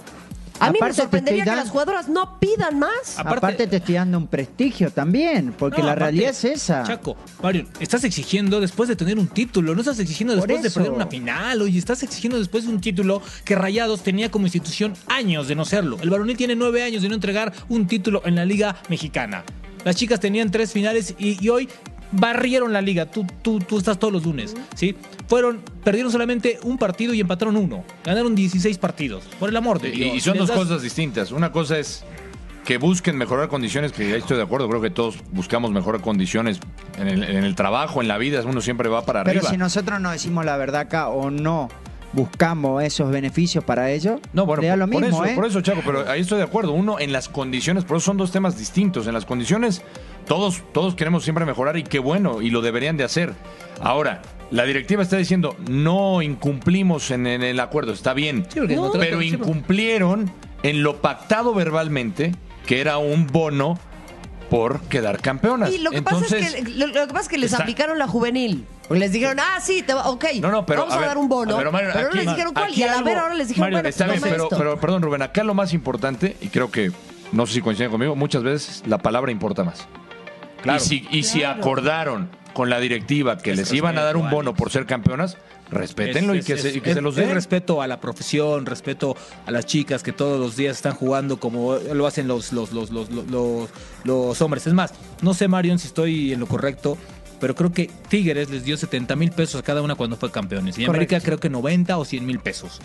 [0.59, 3.17] A mí Aparte me sorprendería que las jugadoras no pidan más.
[3.17, 6.81] Aparte- Aparte, te estoy dando un prestigio también, porque No, la aparte, realidad es esa.
[6.83, 10.91] Chaco, Mario, estás exigiendo después de tener un título, no estás exigiendo después de perder
[10.91, 15.47] una final, oye, estás exigiendo después de un título que Rayados tenía como institución años
[15.47, 15.99] de no serlo.
[16.01, 19.43] El varonil tiene nueve años de no entregar un título en la Liga Mexicana.
[19.85, 21.69] Las chicas tenían tres finales y, y hoy
[22.11, 23.05] barrieron la liga.
[23.05, 24.95] Tú, tú, tú estás todos los lunes, ¿sí?
[25.27, 27.83] Fueron, perdieron solamente un partido y empataron uno.
[28.03, 29.25] Ganaron 16 partidos.
[29.39, 30.15] Por el amor de Y, Dios.
[30.15, 31.31] y son dos das- cosas distintas.
[31.31, 32.03] Una cosa es
[32.63, 36.59] que busquen mejorar condiciones, que ahí estoy de acuerdo, creo que todos buscamos mejorar condiciones
[36.97, 39.51] en el, en el trabajo, en la vida, uno siempre va para Pero arriba.
[39.51, 41.69] si nosotros no decimos la verdad acá o no
[42.13, 45.35] buscamos esos beneficios para ellos, No, bueno, por, lo por mismo, eso, ¿eh?
[45.35, 46.71] por eso, Chaco, pero ahí estoy de acuerdo.
[46.71, 49.07] Uno en las condiciones, por eso son dos temas distintos.
[49.07, 49.81] En las condiciones,
[50.25, 53.33] todos, todos queremos siempre mejorar y qué bueno, y lo deberían de hacer.
[53.81, 58.91] Ahora, la directiva está diciendo, no incumplimos en, en el acuerdo, está bien, Sí, pero
[58.91, 60.31] porque- incumplieron
[60.63, 62.33] en lo pactado verbalmente,
[62.65, 63.77] que era un bono
[64.49, 65.71] por quedar campeonas.
[65.71, 67.63] Y lo que Entonces, pasa es que lo, lo que pasa es que les está-
[67.63, 68.65] aplicaron la juvenil.
[68.87, 71.07] Porque les dijeron, ah, sí, te va, ok, No, no, pero, vamos a a, ver,
[71.09, 71.57] dar un bono.
[71.57, 72.73] pero, Mario, no aquí- les dijeron cuál.
[72.73, 74.57] Y a la ver ahora les dijeron, Mario, bueno, Está pues bien, pero, esto.
[74.57, 76.93] pero perdón, Rubén, acá lo más importante, y creo que,
[77.33, 79.85] no sé si coinciden conmigo, muchas veces la palabra importa más.
[80.61, 80.81] Claro.
[80.81, 81.59] Y si, y si Claro.
[81.59, 85.37] acordaron con la directiva que Es les iban a dar un bono por ser campeonas,
[85.69, 87.31] respétenlo y que, es- se, y que es- se los den.
[87.31, 89.15] respeto a la profesión, respeto
[89.45, 92.89] a las chicas que todos los días están jugando como lo hacen los, los, los,
[92.89, 93.69] los, los, los-
[94.03, 94.65] los hombres.
[94.65, 94.91] Es más,
[95.21, 96.97] no sé, Marion, si estoy en lo correcto,
[97.39, 100.79] pero creo que Tigres les dio 70 mil pesos a cada una cuando fue campeones.
[100.79, 102.79] Y América creo que 90 o 100 mil pesos.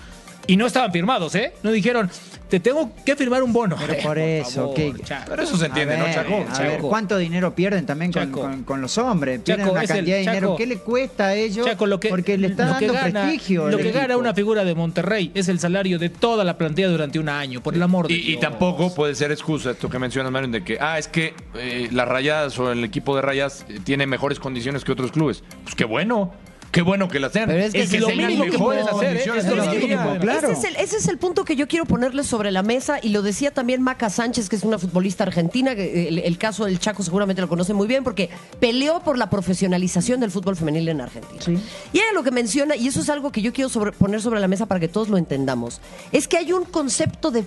[0.47, 1.53] Y no estaban firmados, ¿eh?
[1.63, 2.11] No dijeron,
[2.49, 3.77] te tengo que firmar un bono.
[3.79, 4.93] Pero por eso, ¿qué?
[5.05, 5.27] Chaco.
[5.31, 6.35] Pero eso se entiende, a ¿no, Chaco?
[6.53, 6.89] A ver, Chaco.
[6.89, 8.41] ¿cuánto dinero pierden también con, Chaco.
[8.41, 9.41] con- con los hombres?
[9.41, 10.49] Pierden Chaco, una el- cantidad de dinero.
[10.49, 10.57] Chaco.
[10.57, 11.65] ¿Qué le cuesta a ellos?
[11.67, 13.69] Chaco, lo que, Porque le está lo que dando gana- prestigio.
[13.71, 14.19] Lo que gana equipo.
[14.19, 17.75] una figura de Monterrey es el salario de toda la plantilla durante un año, por
[17.75, 18.41] el amor de Y, y Dios.
[18.41, 22.09] tampoco puede ser excusa esto que mencionas, Mario, de que, ah, es que eh, las
[22.09, 25.45] rayadas o el equipo de rayas eh, tiene mejores condiciones que otros clubes.
[25.63, 26.33] Pues qué bueno,
[26.73, 27.49] qué bueno que tengan.
[27.51, 29.39] Pero es que es lo mínimo que mejores puedes hacer, ¿eh?
[29.39, 30.51] Es lo la mínimo, claro.
[30.51, 33.11] Ese es, el, ese es el punto que yo quiero ponerle sobre la mesa y
[33.11, 36.81] lo decía también Maca Sánchez, que es una futbolista argentina, que el, el caso del
[36.81, 41.01] Chaco seguramente lo conoce muy bien porque peleó por la profesionalización del fútbol femenil en
[41.03, 41.41] Argentina.
[41.41, 41.59] Sí.
[41.93, 44.41] Y ella lo que menciona, y eso es algo que yo quiero sobre- poner sobre
[44.41, 45.81] la mesa para que todos lo entendamos,
[46.11, 47.45] es que hay un concepto de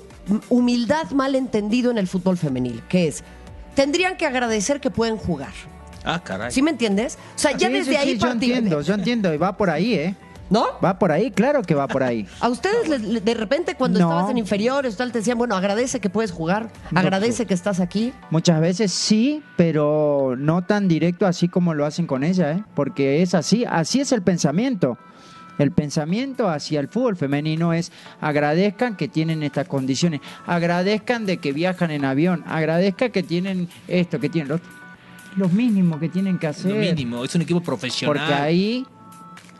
[0.50, 3.24] humildad mal entendido en el fútbol femenil, que es,
[3.74, 5.52] tendrían que agradecer que pueden jugar.
[6.06, 6.52] Ah, caray.
[6.52, 7.18] ¿Sí me entiendes?
[7.36, 9.70] O sea, ya Sí, desde sí, ahí sí, yo entiendo, yo entiendo, y va por
[9.70, 10.16] ahí, ¿eh?
[10.48, 10.66] ¿No?
[10.84, 12.28] Va por ahí, claro que va por ahí.
[12.40, 14.06] A ustedes les- de repente cuando No.
[14.06, 17.80] estabas en inferiores tal te decían, bueno, agradece que puedes jugar, No, agradece que estás
[17.80, 18.14] aquí.
[18.30, 22.64] Muchas veces sí, pero no tan directo así como lo hacen con ella, ¿eh?
[22.76, 25.00] Porque es así, así es el pensamiento.
[25.58, 27.92] El pensamiento hacia el fútbol femenino es
[28.22, 34.20] agradezcan que tienen estas condiciones, agradezcan de que viajan en avión, agradezcan que tienen esto,
[34.20, 34.70] que tienen lo otro.
[35.36, 36.72] Los mínimos que tienen que hacer.
[36.72, 38.16] Lo mínimo, es un equipo profesional.
[38.18, 38.86] Porque ahí,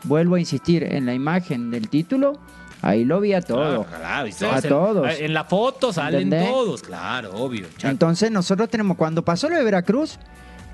[0.04, 2.34] vuelvo a insistir, en la imagen del título,
[2.82, 3.84] ahí lo vi a todo.
[3.84, 5.20] Claro, claro, y A todos en- todos.
[5.20, 6.50] En la foto salen ¿Entendés?
[6.50, 7.68] todos, claro, obvio.
[7.78, 7.92] Chaco.
[7.92, 10.18] Entonces nosotros tenemos, cuando pasó lo de Veracruz,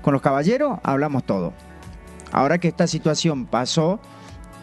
[0.02, 1.52] con los caballeros, hablamos todo.
[2.32, 4.00] Ahora que esta situación pasó,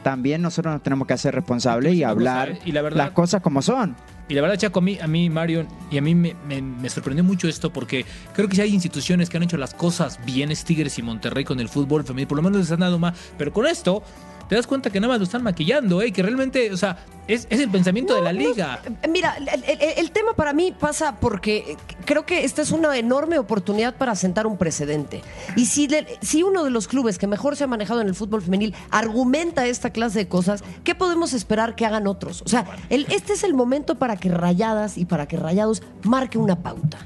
[0.03, 2.57] también nosotros nos tenemos que hacer responsables y hablar.
[2.65, 3.95] Y la verdad- las cosas como son.
[4.29, 7.23] Y la verdad, Chaco, a mí, a mí Marion, y a mí me, me- sorprendió
[7.23, 10.63] mucho esto porque creo que si hay instituciones que han hecho las cosas bien, es
[10.63, 13.17] Tigres y Monterrey con el fútbol femenino, por lo menos les han dado más.
[13.39, 14.03] Pero con esto,
[14.49, 16.11] te das cuenta que nada más lo están maquillando, ¿eh?
[16.11, 18.81] que realmente, o sea, es, es el pensamiento de la liga.
[19.03, 22.97] Eh, Mira, el, el- el tema para mí pasa porque creo que esta es una
[22.97, 25.21] enorme oportunidad para sentar un precedente.
[25.55, 28.15] Y si, le- si uno de los clubes que mejor se ha manejado en el
[28.15, 32.41] fútbol femenil argumenta esta clase de cosas, ¿qué podemos esperar que hagan otros?
[32.41, 36.39] O sea, el- este es el momento para que Rayadas y para que Rayados marque
[36.39, 36.97] una pauta,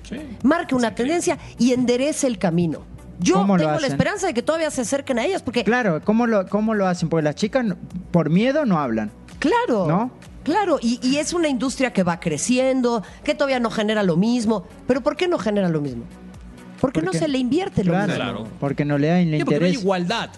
[0.43, 2.86] marque una tendencia y enderece el camino.
[3.19, 6.02] Yo ¿Cómo lo tengo la esperanza de que todavía se acerquen a ellas, porque Claro,
[6.04, 7.10] ¿cómo lo, ¿cómo lo hacen?
[7.10, 7.65] Porque las chicas
[8.12, 9.12] por miedo no hablan.
[9.39, 9.88] Claro.
[9.88, 10.12] ¿No?
[10.43, 14.65] Claro, y, y es una industria que va creciendo, que todavía no genera lo mismo.
[14.88, 16.04] Pero ¿por qué no genera lo mismo?
[16.82, 18.23] Porque no se le invierte lo Claro, mismo.
[18.23, 18.47] Claro.
[18.60, 19.82] porque no le da le Sí, porque no hay interés.
[19.84, 20.30] igualdad.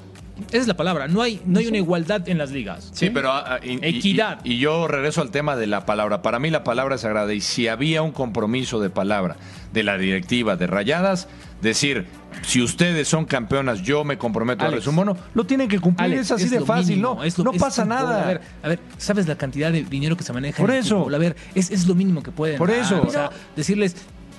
[0.49, 1.07] Esa es la palabra.
[1.07, 2.89] No hay, no hay una igualdad en las ligas.
[2.93, 3.31] Sí, pero...
[3.31, 4.39] ah, y- y- Equidad.
[4.43, 6.21] Y, y yo regreso al tema de la palabra.
[6.21, 9.37] Para mí la palabra es sagrada y si había un compromiso de palabra
[9.71, 11.27] de la directiva de Rayadas,
[11.61, 12.05] decir,
[12.43, 14.73] si ustedes son campeonas, yo me comprometo a Alex.
[14.83, 16.05] darles un mono, lo tienen que cumplir.
[16.05, 17.23] Alex, es así de lo fácil, mínimo, ¿no?
[17.23, 17.95] es lo- no es pasa fútbol.
[17.97, 18.23] nada.
[18.23, 20.81] A ver, a ver, ¿sabes la cantidad de dinero que se maneja Por en el
[20.85, 20.97] eso.
[20.99, 21.15] fútbol?
[21.15, 22.57] A ver, es, es lo mínimo que pueden.
[22.57, 22.79] Por dar.
[22.79, 23.01] eso.
[23.01, 23.95] O sea, decirles,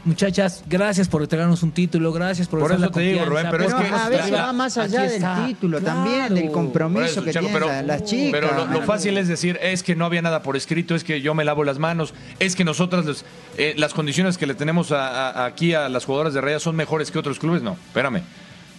[0.06, 3.64] muchachas, gracias por entregarnos un título, gracias por Por eso la te digo, Rubén, pero
[3.64, 5.46] es que- a veces va más allá del está.
[5.46, 5.94] título Claro.
[6.02, 8.30] también, del compromiso eso, que tienen pero, la- las chicas.
[8.32, 11.20] pero lo, lo fácil es decir, es que no había nada por escrito, es que
[11.20, 13.24] yo me lavo las manos, es que nosotras
[13.58, 16.76] eh, las condiciones que le tenemos a- a- aquí a las jugadoras de Raya son
[16.76, 17.62] mejores que otros clubes.
[17.62, 18.22] No, espérame.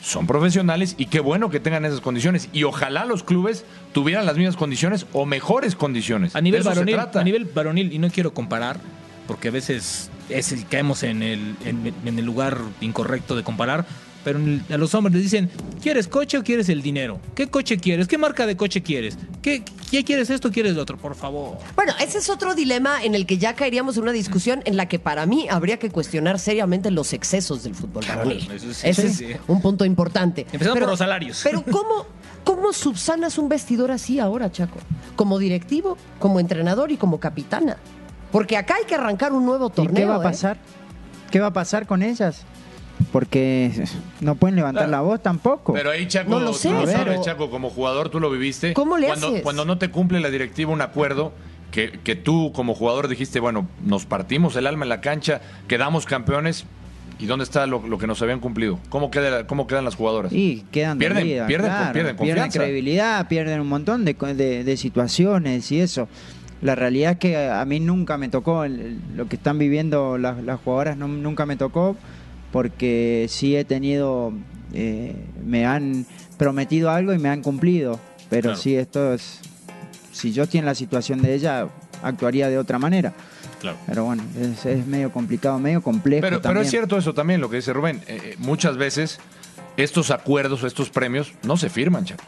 [0.04, 2.50] Son profesionales y qué bueno que tengan esas condiciones.
[2.54, 6.36] Y ojalá los clubes tuvieran las mismas condiciones o mejores condiciones.
[6.36, 8.80] A nivel varonil, a nivel varonil, y no quiero comparar,
[9.28, 13.86] porque a veces es el, caemos en el, en, en el lugar incorrecto de comparar,
[14.24, 15.50] pero a los hombres les dicen,
[15.82, 17.22] ¿quieres coche o quieres el dinero?
[17.34, 18.08] ¿Qué coche quieres?
[18.10, 19.18] ¿Qué marca de coche quieres?
[19.42, 20.98] ¿Qué, qué quieres esto o quieres lo otro?
[20.98, 21.58] Por favor.
[21.76, 24.90] Bueno, ese es otro dilema en el que ya caeríamos en una discusión en la
[24.90, 28.52] que para mí habría que cuestionar seriamente los excesos del fútbol varonil.
[28.52, 29.26] eso sí, Ese sí.
[29.26, 30.42] es un punto importante.
[30.52, 31.40] Empezando por los salarios.
[31.46, 32.06] Pero ¿cómo,
[32.44, 34.80] ¿cómo subsanas un vestidor así ahora, Chaco?
[35.16, 37.78] Como directivo, como entrenador y como capitana.
[38.32, 39.96] Porque acá hay que arrancar un nuevo ¿Y torneo.
[39.96, 40.24] qué va a ¿eh?
[40.24, 40.58] pasar?
[41.32, 42.46] ¿Qué va a pasar con ellas?
[43.12, 43.72] Porque
[44.22, 44.92] no pueden levantar Claro.
[44.92, 45.74] la voz tampoco.
[45.74, 48.30] Pero ahí, Chaco, No lo tú sé, lo sabes, pero- Chaco, como jugador tú lo
[48.30, 48.74] viviste.
[48.74, 49.42] ¿Cómo le cuando, haces?
[49.44, 51.32] Cuando no te cumple la directiva un acuerdo,
[51.72, 56.06] que, que tú como jugador dijiste, bueno, nos partimos el alma en la cancha, quedamos
[56.06, 56.66] campeones,
[57.20, 58.80] ¿y dónde está lo, lo que nos habían cumplido?
[58.90, 60.32] ¿Cómo, queda, cómo quedan las jugadoras?
[60.34, 61.94] Y quedan Pierden, dolidas, pierden, claro.
[61.94, 62.60] pierden confianza.
[62.60, 64.16] credibilidad, pierden un montón de-
[64.64, 66.08] de situaciones y eso.
[66.62, 70.42] La realidad es que a mí nunca me tocó el- lo que están viviendo las,
[70.44, 71.96] las jugadoras, no- nunca me tocó
[72.52, 74.34] porque sí he tenido,
[74.74, 75.16] eh,
[75.46, 76.06] me han
[76.38, 78.00] prometido algo y me han cumplido.
[78.30, 78.58] Pero Claro.
[78.58, 79.40] sí, esto es,
[80.12, 81.68] si yo estoy en la situación de ella,
[82.04, 83.14] actuaría de otra manera.
[83.60, 83.78] Claro.
[83.88, 86.22] Pero bueno, es, es medio complicado, medio complejo.
[86.22, 86.66] Pero, pero también.
[86.66, 87.98] es cierto eso también, lo que dice Rubén.
[88.08, 89.20] Eh, eh, muchas veces
[89.78, 92.24] estos acuerdos, estos premios, no se firman, Chaco.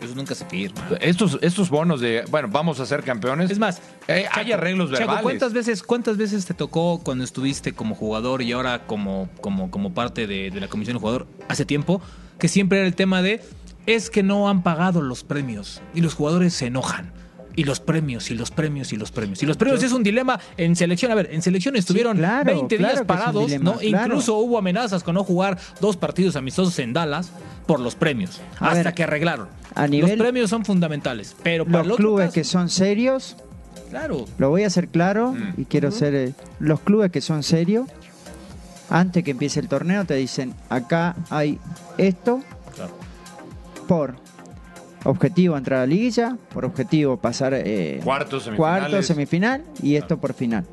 [0.00, 0.80] Eso nunca se firma.
[1.00, 3.50] Estos, estos bonos de, bueno, vamos a ser campeones.
[3.50, 5.22] Es más, Eh, hay Chaco, arreglos Chaco, verbales.
[5.22, 9.92] ¿cuántas veces, ¿cuántas veces te tocó cuando estuviste como jugador y ahora como, como, como
[9.92, 12.00] parte de, de la comisión de jugador hace tiempo?
[12.38, 13.42] Que siempre era el tema de
[13.86, 17.12] es que no han pagado los premios y los jugadores se enojan.
[17.56, 19.42] Y los premios, y los premios, y los premios.
[19.42, 21.10] Y los premios es un dilema en selección.
[21.12, 23.78] A ver, en selección estuvieron claro, 20 claro días parados, dilema, ¿no?
[23.78, 24.06] claro.
[24.06, 27.30] Incluso hubo amenazas con no jugar dos partidos amistosos en Dallas
[27.66, 28.40] por los premios.
[28.58, 29.48] A hasta ver, que arreglaron.
[29.74, 31.34] a nivel- los premios son fundamentales.
[31.42, 33.36] Pero para Los el otro clubes caso- que son serios,
[33.90, 34.24] Claro.
[34.38, 35.60] Lo voy a hacer claro Mm.
[35.60, 36.14] y quiero ser.
[36.14, 37.88] eh, los clubes que son serios,
[38.88, 41.58] antes que empiece el torneo, te dicen: acá hay
[41.98, 42.40] esto
[42.76, 42.92] Claro.
[43.88, 44.14] por
[45.04, 48.88] objetivo entrar a la liguilla, por objetivo pasar eh, Cuartos, semifinales.
[48.90, 50.64] cuarto, semifinal y esto por final.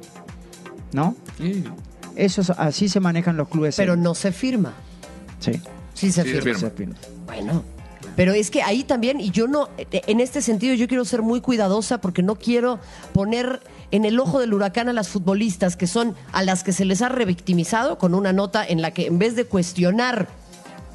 [0.92, 1.16] ¿No?
[1.38, 1.64] Sí.
[2.16, 4.74] Eso es- así se manejan los clubes Pero no se firma.
[5.40, 5.54] Sí,
[5.94, 6.42] Sí se Sí se firma.
[6.42, 6.60] firma.
[6.60, 6.96] se firma.
[7.26, 7.64] Bueno,
[8.16, 11.42] pero es que ahí también, y yo no, en este sentido yo quiero ser muy
[11.42, 12.80] cuidadosa porque no quiero
[13.14, 13.62] poner
[13.92, 17.02] en el ojo del huracán a las futbolistas que son a las que se les
[17.02, 20.28] ha revictimizado con una nota en la que en vez de cuestionar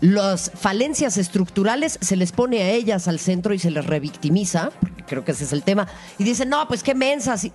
[0.02, 5.04] las falencias estructurales se les pone a ellas al centro y se les revictimiza, porque
[5.04, 5.86] creo que ese es el tema,
[6.18, 7.46] y dicen, no, pues qué mensas.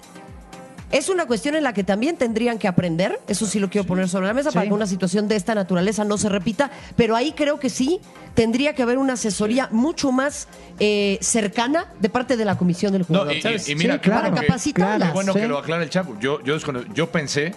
[0.89, 4.07] Es una cuestión en la que también tendrían que aprender, eso sí lo quiero poner
[4.07, 7.33] sobre la mesa, para que una situación de esta naturaleza no se repita, pero ahí
[7.33, 7.99] creo que sí
[8.33, 10.47] tendría que haber una asesoría mucho más
[10.79, 13.35] eh, cercana de parte de la comisión del No, jugador.
[13.35, 13.67] y, ¿sabes?
[13.67, 14.21] y- y mira, claro.
[14.21, 15.13] bueno Para que- capacitarlas.
[15.13, 15.39] bueno Sí.
[15.41, 16.15] que lo aclara el Chaco.
[16.21, 16.55] Yo, yo,
[16.93, 17.53] yo pensé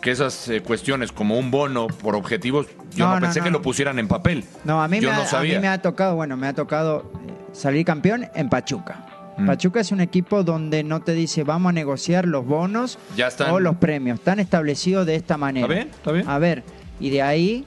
[0.00, 3.44] que esas eh, cuestiones como un bono por objetivos, yo no, pensé no.
[3.44, 4.44] que lo pusieran en papel.
[4.64, 7.10] No, a mí, yo me ha, a mí me ha tocado, bueno, me ha tocado
[7.26, 9.06] eh, salir campeón en Pachuca.
[9.38, 9.46] Mm.
[9.46, 13.50] Pachuca es un equipo donde no te dice vamos a negociar los bonos Ya están.
[13.50, 14.18] o los premios.
[14.18, 15.66] Están establecidos de esta manera.
[15.66, 15.88] ¿Está bien?
[15.94, 16.28] ¿Está bien?
[16.28, 16.62] A ver,
[17.00, 17.64] y de ahí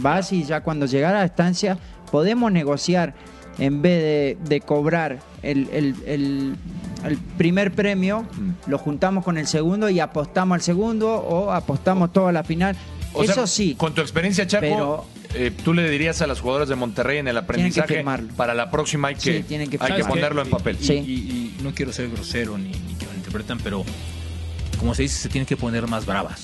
[0.00, 1.78] vas y ya cuando llegar a la estancia
[2.10, 3.14] podemos negociar
[3.58, 6.56] en vez de, de cobrar el, el- el-
[7.04, 8.70] el primer premio, Mm.
[8.70, 12.76] lo juntamos con el segundo y apostamos al segundo o apostamos todo a la final.
[13.12, 16.40] O Eso sea, sí, Con tu experiencia, Chaco, Pero- eh, tú le dirías a las
[16.40, 18.04] jugadoras de Monterrey en el aprendizaje,
[18.36, 20.76] para la próxima hay que, Sí, que hay que ponerlo en papel.
[20.80, 20.92] Y, Sí.
[20.94, 23.84] y- y no quiero ser grosero ni, ni que me interpretan, pero
[24.78, 26.42] como se dice, se tienen que poner más bravas.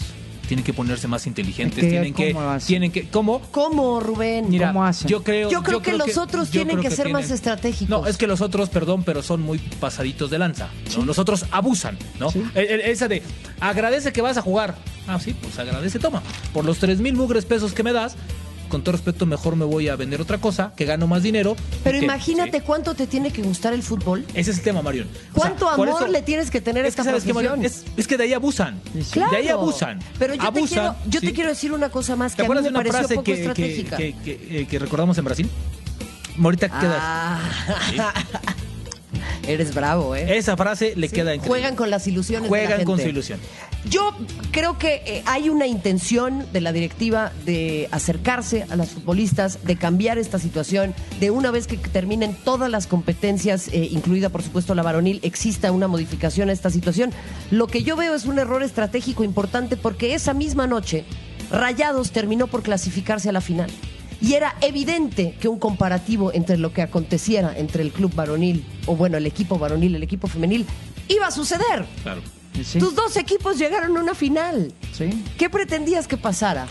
[0.50, 1.78] Tienen que ponerse más inteligentes.
[1.78, 2.36] Es que, tienen que,
[2.66, 3.40] tienen que, ¿cómo?
[3.52, 4.50] ¿Cómo, Rubén?
[4.50, 5.06] Mira, ¿Cómo hacen?
[5.06, 7.88] yo creo, Yo creo que los otros tienen que ser más estratégicos.
[7.88, 10.68] No, es que los otros, perdón, pero son muy pasaditos de lanza.
[10.96, 11.04] ¿no?
[11.04, 12.32] Los otros abusan, ¿no?
[12.32, 12.42] Sí.
[12.56, 13.22] Esa de
[13.60, 14.74] agradece que vas a jugar.
[15.06, 16.20] Ah, sí, pues agradece, toma.
[16.52, 18.16] Por los tres mil mugres pesos que me das,
[18.70, 21.54] con todo respeto, mejor me voy a vender otra cosa, que gano más dinero.
[21.84, 22.64] Pero que- imagínate sí.
[22.66, 24.24] cuánto te tiene que gustar el fútbol.
[24.32, 25.06] Ese es el tema, Marion.
[25.08, 27.34] O sea, ¿Cuánto amor eso- le tienes que tener a es que esta sabes que
[27.34, 27.58] profesión?
[27.60, 28.80] Marion, es, es que de ahí abusan.
[29.10, 29.30] Claro.
[29.30, 29.98] De ahí abusan.
[30.18, 30.66] Pero yo, te abusan.
[30.68, 32.80] quiero, yo te quiero decir una cosa más que ¿Te a mí acuerdas me de
[32.88, 34.78] una frase poco que, estratégica.
[34.78, 35.50] recordamos en Brasil?
[36.42, 37.40] Ahorita quedas.
[39.46, 40.36] Eres bravo, ¿eh?
[40.38, 41.48] Esa frase le queda increíble.
[41.48, 43.04] Juegan con las ilusiones de la Juegan con gente.
[43.04, 43.40] su ilusión.
[43.88, 44.14] Yo
[44.50, 49.76] creo que eh, hay una intención de la directiva de acercarse a las futbolistas, de
[49.76, 54.74] cambiar esta situación, de una vez que terminen todas las competencias, eh, incluida por supuesto
[54.74, 57.12] la varonil, exista una modificación a esta situación.
[57.50, 61.04] Lo que yo veo es un error estratégico importante porque esa misma noche
[61.50, 63.70] Rayados terminó por clasificarse a la final.
[64.20, 68.94] Y era evidente que un comparativo entre lo que aconteciera entre el club varonil, o
[68.96, 70.66] bueno, el equipo varonil, el equipo femenil,
[71.08, 71.86] iba a suceder.
[72.02, 72.20] Claro.
[72.62, 74.72] sí, Tus dos equipos llegaron a una final.
[74.92, 75.24] sí.
[75.38, 76.66] ¿Qué pretendías que pasara?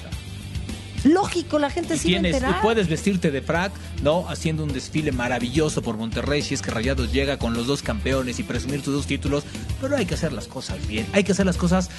[1.04, 2.62] Lógico, la gente enterar.
[2.62, 3.72] puedes vestirte de frac,
[4.04, 4.28] ¿no?
[4.28, 8.39] Haciendo un desfile maravilloso por Monterrey si es que Rayados llega con los dos campeones
[8.39, 9.43] y presumir tus dos títulos,
[9.80, 11.08] pero hay que hacer las cosas bien.
[11.14, 11.89] Hay que hacer las cosas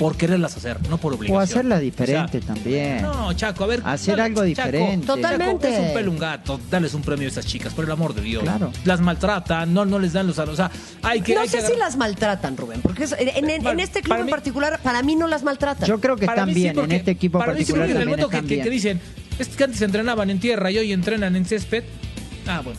[0.00, 1.36] por quererlas hacer, no por obligación.
[1.36, 3.02] O hacerla O sea, diferente también.
[3.02, 3.82] No, Chaco, a ver.
[3.84, 5.06] Hacer dale, algo diferente.
[5.06, 5.68] Totalmente.
[5.68, 6.60] Chaco, es un pelo un gato.
[6.70, 8.42] Dales un premio a esas chicas, por el amor de Dios.
[8.42, 8.72] Claro.
[8.86, 10.38] Las maltratan, no, no les dan los.
[10.38, 10.70] O sea,
[11.02, 11.34] hay que.
[11.34, 14.00] no hay sé que si las maltratan, Rubén, porque es- en, en- en Para- este
[14.00, 15.86] club en mí- particular, para mí no las maltratan.
[15.86, 17.86] Yo creo que Para están sí, bien, porque- en este equipo para mí sí, particular
[17.88, 19.00] porque en el momento que, que- que dicen,
[19.38, 21.84] es que antes entrenaban en tierra y hoy entrenan en césped.
[22.46, 22.78] Ah, bueno.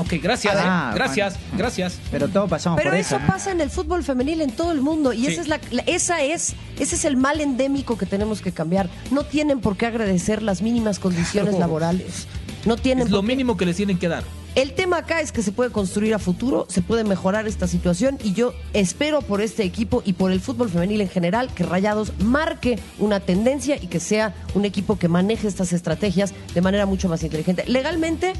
[0.00, 0.54] Ok, gracias.
[0.58, 1.58] Ah, eh, gracias, bueno.
[1.58, 1.98] gracias.
[2.10, 3.18] Pero todos pasamos Pero por eso eso.
[3.24, 3.26] ¿no?
[3.32, 5.32] pasa en el fútbol femenil en todo el mundo y Sí.
[5.32, 8.88] esa es la, la- esa es ese es el mal endémico que tenemos que cambiar.
[9.10, 11.60] No tienen por qué agradecer las mínimas condiciones Claro.
[11.60, 12.26] laborales.
[12.66, 13.32] No tienen Es lo por qué.
[13.36, 14.22] mínimo que les tienen que dar.
[14.56, 18.18] El tema acá es que se puede construir a futuro, se puede mejorar esta situación
[18.24, 22.12] y yo espero por este equipo y por el fútbol femenil en general que Rayados
[22.24, 27.08] marque una tendencia y que sea un equipo que maneje estas estrategias de manera mucho
[27.08, 27.64] más inteligente.
[27.68, 28.32] Legalmente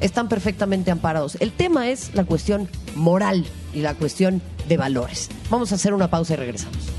[0.00, 1.36] están perfectamente amparados.
[1.40, 3.44] El tema es la cuestión moral
[3.74, 5.28] y la cuestión de valores.
[5.50, 6.95] Vamos a hacer una pausa y regresamos.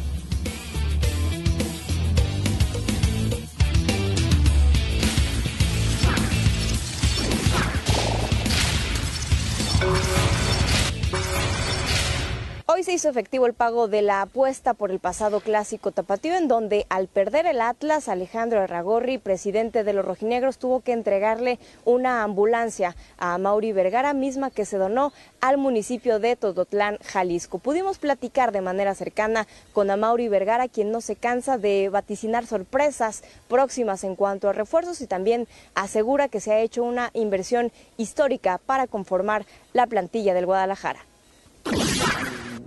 [12.88, 16.86] Se hizo efectivo el pago de la apuesta por el pasado clásico tapatío, en donde
[16.88, 22.96] al perder el Atlas, Alejandro Arragorri, presidente de los rojinegros, tuvo que entregarle una ambulancia
[23.18, 25.12] a Mauri Vergara, misma que se donó
[25.42, 27.60] al municipio de Todotlán, Jalisco.
[27.60, 33.22] Pudimos platicar de manera cercana con Amauri Vergara, quien no se cansa de vaticinar sorpresas
[33.50, 38.62] próximas en cuanto a refuerzos y también asegura que se ha hecho una inversión histórica
[38.66, 41.02] para conformar la plantilla del Guadalajara.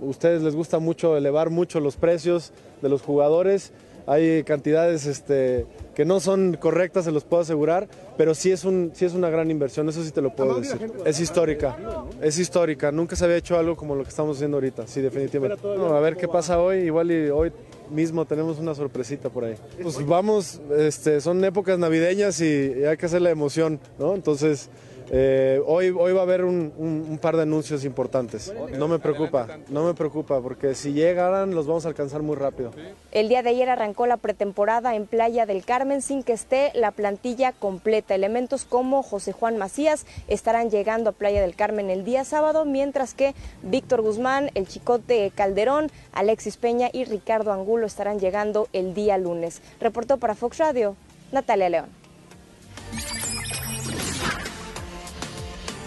[0.01, 3.71] Ustedes les gusta mucho elevar mucho los precios de los jugadores.
[4.07, 7.87] Hay cantidades este, que no son correctas, se los puedo asegurar,
[8.17, 10.91] pero sí es, un, sí es una gran inversión, eso sí te lo puedo decir.
[11.05, 11.77] Es histórica,
[12.19, 15.61] es histórica, nunca se había hecho algo como lo que estamos haciendo ahorita, sí, definitivamente.
[15.63, 17.51] No, a ver qué pasa hoy, igual y hoy
[17.91, 19.55] mismo tenemos una sorpresita por ahí.
[19.81, 24.15] Pues vamos, este, son épocas navideñas y, y hay que hacer la emoción, ¿no?
[24.15, 24.69] Entonces...
[25.13, 28.53] Eh, hoy, hoy va a haber un, un- un par de anuncios importantes.
[28.77, 32.71] No me preocupa, no me preocupa, porque si llegaran los vamos a alcanzar muy rápido.
[33.11, 36.91] El día de ayer arrancó la pretemporada en Playa del Carmen sin que esté la
[36.91, 38.15] plantilla completa.
[38.15, 43.13] Elementos como José Juan Macías estarán llegando a Playa del Carmen el día sábado, mientras
[43.13, 49.17] que Víctor Guzmán, el Chicote Calderón, Alexis Peña y Ricardo Angulo estarán llegando el día
[49.17, 49.61] lunes.
[49.81, 50.95] Reportó para Fox Radio,
[51.33, 52.00] Natalia León.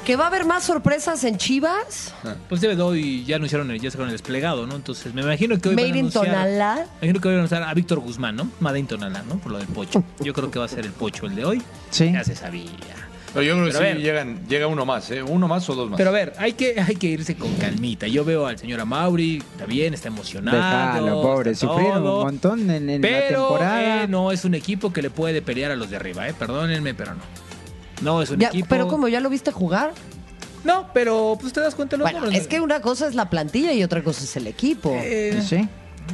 [0.05, 2.13] ¿Que va a haber más sorpresas en Chivas?
[2.51, 4.75] Pues debe de hoy ya anunciaron el, ya sacaron el desplegado, ¿no?
[4.77, 6.75] Entonces me imagino que hoy van a Made in anunciar, Tonalá.
[7.01, 8.49] me imagino que hoy van a anunciar a Víctor Guzmán, ¿no?
[8.61, 9.39] Made in Tonalá, ¿no?
[9.39, 10.05] Por lo del pocho.
[10.21, 11.63] Yo creo que va a ser el pocho el de hoy.
[11.91, 12.13] Sí.
[12.13, 12.67] Ya se sabía.
[13.33, 13.99] Pero yo creo que Pero a ver.
[13.99, 15.23] llegan, llega uno más, ¿eh?
[15.23, 15.97] Uno más o dos más.
[15.97, 18.07] Pero a ver, hay que, hay que irse con calmita.
[18.07, 20.57] Yo veo al señor Amauri, está bien, está emocionado.
[20.59, 22.19] Déjalo, pobre, está sufrieron todo.
[22.19, 24.03] un montón en, en la Pero temporada.
[24.05, 26.35] eh, no es un equipo que le puede pelear a los de arriba, ¿eh?
[26.39, 27.23] Perdónenme, pero no.
[28.03, 28.67] No, es un Ya, equipo.
[28.69, 29.93] pero como ya lo viste jugar.
[30.65, 32.41] No, pero pues te das cuenta de los Bueno, números.
[32.41, 34.91] es que una cosa es la plantilla y otra cosa es el equipo.
[34.95, 35.69] Eh, Sí.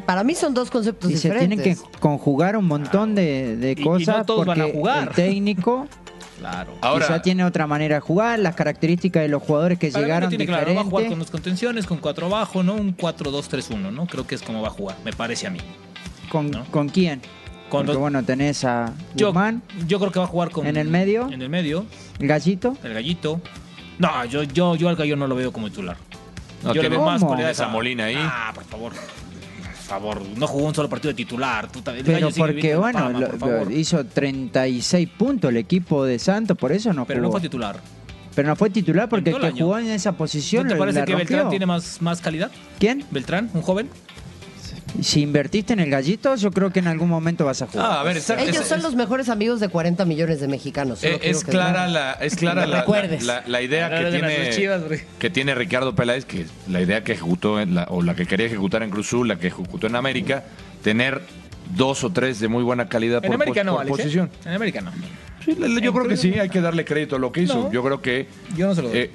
[0.07, 1.63] Para mí son dos conceptos Y se diferentes.
[1.65, 5.09] tienen que conjugar un montón de, de y cosas no todos van porque a jugar.
[5.09, 5.87] el técnico
[6.39, 6.73] Claro.
[6.81, 10.07] Ahora, quizá tiene otra manera de jugar, las características de los jugadores que Para mí
[10.07, 11.11] llegaron tiene claro, va a jugar diferentes.
[11.11, 12.75] con los contenciones, con cuatro abajo, ¿no?
[12.77, 14.07] Un 4-2-3-1, ¿no?
[14.07, 15.59] Creo que es como va a jugar, me parece a mí.
[16.31, 16.65] ¿Con, ¿no?
[16.71, 17.21] ¿Con quién?
[17.71, 20.67] Con Porque bueno, tenés a Guzmán, yo creo que va a jugar con...
[20.67, 21.31] ¿En el medio?
[21.31, 21.87] En el medio,
[22.19, 22.77] el Gallito.
[22.83, 23.41] el gallito.
[23.99, 25.97] No, yo, yo, yo al gallo no lo veo como titular.
[26.65, 28.17] No, yo le veo más cualidades Esa Molina ahí.
[28.19, 28.93] Ah, por favor.
[28.93, 31.71] Por favor, no jugó un solo partido de titular.
[31.71, 36.19] Tú también- el Pero porque, bueno, fama, lo- por hizo 36 puntos el equipo de
[36.19, 37.29] Santos, por eso no Pero jugó.
[37.29, 37.81] no fue titular.
[38.35, 39.65] Pero no fue titular porque el que año.
[39.65, 41.29] jugó en esa posición ¿No te parece la que rompió.
[41.29, 42.51] Beltrán tiene más, más calidad?
[42.79, 43.05] ¿Quién?
[43.11, 43.89] ¿Beltrán, un joven?
[45.03, 47.87] Si invertiste en el Gallito, yo creo que en algún momento vas a jugar.
[47.91, 50.49] Ah, a ver, está- Ellos es- son es- los mejores amigos de 40 millones de
[50.49, 51.03] mexicanos.
[51.05, 53.23] Eh, es que clara la es clara lo la, recuerdes.
[53.25, 54.83] la- la idea que tiene Chivas,
[55.19, 58.47] que tiene Ricardo Peláez que la idea que ejecutó en la- o la que quería
[58.47, 60.45] ejecutar en Cruz Azul la que ejecutó en América
[60.83, 61.23] tener
[61.75, 64.03] dos o tres de muy buena calidad En por, América pos- no, por Alex, ¿eh?
[64.03, 64.91] posición En América no.
[65.45, 67.73] Sí, yo creo que sí hay que darle crédito a lo que hizo No.
[67.73, 68.27] yo creo que
[68.57, 68.99] Yo no se lo doy.
[68.99, 69.11] eh,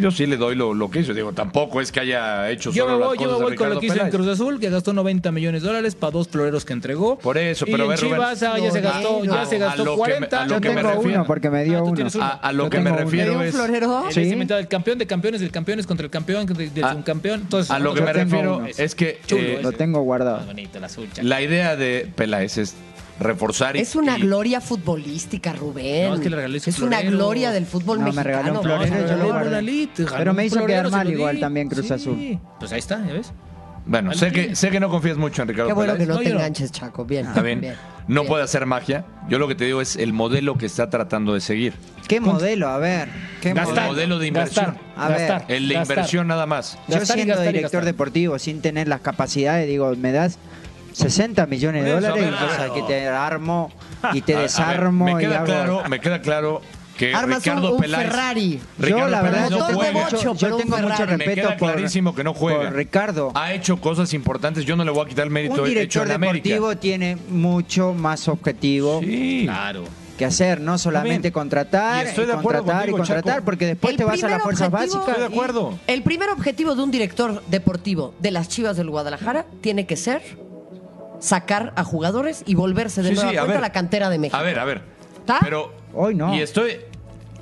[0.00, 2.84] yo sí le doy lo, lo que hizo digo tampoco es que haya hecho Yo
[2.84, 4.10] solo me las voy, yo me de voy con lo que hizo en.
[4.10, 7.18] Cruz Azul, que gastó 90 millones de dólares para dos floreros que entregó.
[7.18, 8.14] Por eso, y pero en a ver, Rubén.
[8.14, 10.42] Chivas ah, ya se gastó, ya A- se a gastó me- 40.
[10.42, 11.18] a lo yo que me tengo refiero.
[11.20, 12.06] uno porque me dio Ah, uno.
[12.20, 13.00] a, a lo Yo que me uno.
[13.00, 14.04] refiero ¿Hay un es florero?
[14.10, 14.20] Sí.
[14.34, 17.40] del campeón de campeones, del campeones contra el campeón, del, del A- subcampeón.
[17.42, 19.60] Entonces, a lo que me refiero es que eh.
[19.62, 20.42] Lo tengo guardado.
[20.48, 22.74] Ah, la idea de Peláez es
[23.20, 26.08] reforzar y- Es una y- gloria futbolística, Rubén.
[26.10, 28.54] No, es que le regalé su Es una gloria del fútbol No, me mexicano.
[28.54, 29.88] No, yo lo guardé.
[29.90, 31.92] ganó Pero me hizo florero, quedar mal igual también Cruz Sí.
[31.92, 32.38] Azul.
[32.58, 33.32] Pues ahí está, ¿ya ves?
[33.88, 36.08] Bueno, sé que, sé que no confías mucho en Ricardo Qué bueno Peláez.
[36.08, 37.04] que no No, te enganches, Chaco.
[37.04, 37.24] Bien.
[37.26, 37.60] Está bien.
[38.08, 38.28] No Bien.
[38.28, 39.04] puede hacer magia.
[39.28, 41.72] Yo lo que te digo es el modelo que está tratando de seguir.
[42.08, 42.68] ¿Qué modelo?
[42.68, 43.08] A ver.
[43.40, 43.84] ¿Qué Gastar.
[43.84, 44.64] El modelo de inversión.
[44.66, 45.18] Gastar, A ver.
[45.18, 45.96] gastar, El de gastar.
[45.98, 46.78] inversión nada más.
[46.88, 47.84] Yo siendo director gastar.
[47.84, 50.38] deportivo, sin tener las capacidades, digo, me das
[50.96, 52.74] 60 millones de dólares a y ver, cosas claro.
[52.74, 53.70] que te armo
[54.12, 55.44] y te ver, desarmo me y queda hago...
[55.46, 56.62] claro, me queda claro
[56.96, 58.06] que Armas Ricardo un Peláez.
[58.08, 58.60] Ferrari.
[58.78, 59.92] Ricardo yo la verdad Peláez no juega.
[60.04, 61.10] bocho, yo tengo mucho Ferrari.
[61.10, 62.58] Me respeto queda por, clarísimo que no juega.
[62.64, 63.32] por Ricardo.
[63.34, 64.64] Ha hecho cosas importantes.
[64.64, 66.48] Yo no le voy a quitar el mérito Un hecho director en América.
[66.48, 69.42] deportivo tiene mucho más objetivo Sí.
[69.44, 69.84] Claro.
[70.16, 73.44] que hacer, no solamente contratar, Y estoy y de acuerdo contratar contigo, y contratar, Chaco.
[73.44, 75.08] porque después El te vas a las fuerzas objetivo- básicas.
[75.08, 75.78] Estoy de acuerdo.
[75.86, 80.22] El primer objetivo de un director deportivo de las Chivas del Guadalajara tiene que ser
[81.20, 83.58] sacar a jugadores y volverse de Sí, nueva sí, a cuenta ver.
[83.64, 84.36] a la cantera de México.
[84.36, 84.82] A ver, a ver.
[85.18, 85.38] ¿Está?
[85.42, 85.72] Pero.
[85.94, 86.34] Hoy no.
[86.34, 86.76] Y estoy.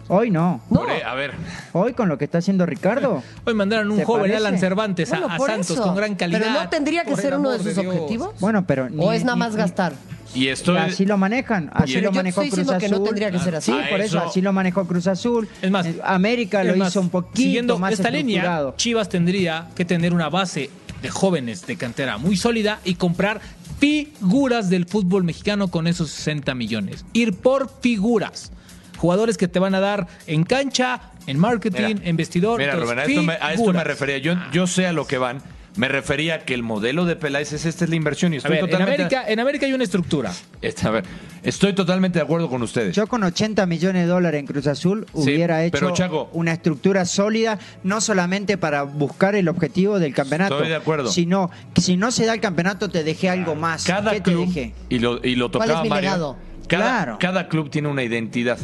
[0.09, 0.61] Hoy no.
[0.71, 0.81] No.
[0.81, 1.33] por- a ver.
[1.73, 3.23] Hoy con lo que está haciendo Ricardo.
[3.45, 4.37] Hoy mandaron un ¿Te joven parece?
[4.37, 5.83] Alan Cervantes a- Bueno, a, por Santos eso.
[5.83, 6.41] con gran calidad.
[6.41, 8.31] Pero no tendría que Por ser uno de sus objetivos.
[8.39, 9.93] Bueno, pero ¿O ni- es nada ni- más gastar?
[10.35, 10.77] Y estoy.
[10.79, 13.07] Así lo manejan, así lo yo manejó estoy Cruz diciendo que no Azul.
[13.07, 13.73] tendría que ser así.
[13.73, 15.49] Sí, por eso, eso- así lo manejó Cruz Azul.
[15.63, 18.73] Es más, Eh, América Es lo más, hizo un poquito siguiendo más esta línea.
[18.77, 20.71] Chivas tendría que tener una base
[21.03, 23.41] de jóvenes de cantera muy sólida y comprar
[23.85, 27.05] figuras del fútbol mexicano con esos 60 millones.
[27.13, 28.51] Ir por figuras.
[28.97, 32.59] Jugadores que te van a dar en cancha, en marketing, Mira, en vestidor.
[32.59, 34.19] Mira, Rubén, a esto, me, a esto me refería.
[34.19, 35.43] Yo, yo sé a lo que van.
[35.77, 38.53] Me refería a que el modelo de Peláez es esta es la inversión y estoy
[38.53, 39.03] ver, en totalmente.
[39.03, 40.33] América, en América hay una estructura.
[40.63, 41.05] Este, a ver,
[41.43, 42.95] estoy totalmente de acuerdo con ustedes.
[42.95, 46.53] Yo con 80 millones de dólares en Cruz Azul Sí, hubiera hecho pero, Chaco- una
[46.53, 51.11] estructura sólida, no solamente para buscar el objetivo del campeonato, Estoy de acuerdo.
[51.11, 53.83] sino que si no se da el campeonato te dejé algo más.
[53.85, 54.75] Cada ¿Qué te club, dejé?
[54.91, 56.37] y lo, y lo ¿Cuál tocaba es mi Mario, legado?
[56.69, 57.19] Cada, Claro.
[57.19, 58.59] cada club tiene una identidad.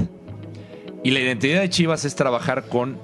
[1.03, 2.99] Y la identidad de Chivas es trabajar con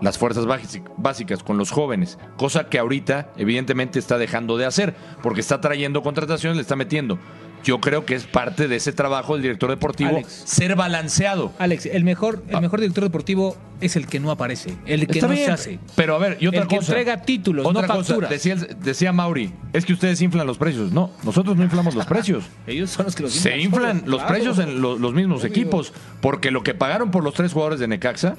[0.00, 4.94] las fuerzas básic- básicas, con los jóvenes, cosa que ahorita evidentemente está dejando de hacer,
[5.22, 7.18] porque está trayendo contrataciones, le está metiendo.
[7.62, 10.32] Yo creo que es parte de ese trabajo del director deportivo Alex.
[10.46, 11.52] ser balanceado.
[11.58, 15.26] Alex, el mejor, el mejor director deportivo es el que no aparece, el que Está
[15.28, 15.78] no bien, se hace.
[15.94, 16.92] Pero a ver, y otra El que cosa.
[16.92, 18.30] entrega títulos, otra no facturas.
[18.30, 20.90] decía, decía Mauri, es que ustedes inflan los precios.
[20.90, 22.44] No, nosotros no inflamos los precios.
[22.66, 24.34] Ellos son los que los Se inflan solos, los claro.
[24.34, 25.50] precios en lo- los mismos Obvio.
[25.50, 25.92] equipos,
[26.22, 28.36] porque lo que pagaron por los tres jugadores de Necaxa,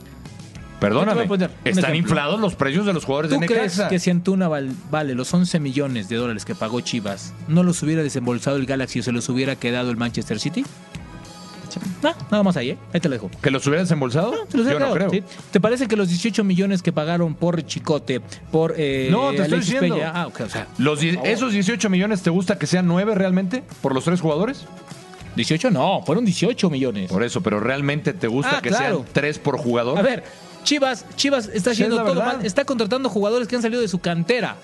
[0.82, 1.28] perdóname,
[1.64, 3.88] están inflados los precios de los jugadores ¿Tú de crees Necaxa.
[3.88, 7.82] que si Antuna val- vale los 11 millones de dólares que pagó Chivas, no los
[7.84, 10.66] hubiera desembolsado el Galaxy o se los hubiera quedado el Manchester City?
[12.04, 12.78] No, nada más ahí, ¿eh?
[12.94, 13.32] Ahí te lo dejo.
[13.42, 14.34] ¿Que los hubieran desembolsado?
[14.50, 15.10] Se los Yo no creo.
[15.10, 15.24] ¿sí?
[15.52, 18.20] ¿Te parece que los 18 millones que pagaron por Chicote,
[18.52, 19.96] por eh, No, te estoy Alexis diciendo.
[19.96, 20.12] Peña?
[20.14, 21.02] Ah, ok, o sea, Los.
[21.02, 24.66] ¿Esos 18 millones te gusta que sean 9 realmente por los tres jugadores?
[25.38, 27.10] 18 no, fueron 18 millones.
[27.10, 28.98] Por eso, pero realmente te gusta Ah, que claro.
[29.04, 29.98] sean 3 por jugador?
[29.98, 30.24] A ver,
[30.64, 32.38] Chivas, Chivas está es haciendo todo verdad.
[32.38, 32.46] mal.
[32.46, 34.56] Está contratando jugadores que han salido de su cantera.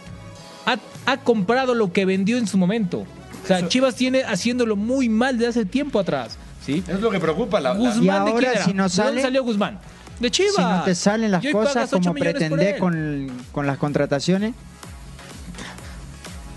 [0.66, 0.78] Ha,
[1.12, 3.00] ha comprado lo que vendió en su momento.
[3.44, 6.38] O sea, Chivas tiene haciéndolo muy mal de hace tiempo atrás.
[6.66, 6.84] ¿sí?
[6.88, 7.60] Es lo que preocupa.
[7.62, 8.66] La, la- Guzmán, Y ¿de ahora, quién era?
[8.66, 9.80] si no ¿De sale- dónde salió Guzmán?
[10.20, 10.56] De Chivas.
[10.56, 14.54] Si no te salen las cosas como pretendés con, con las contrataciones,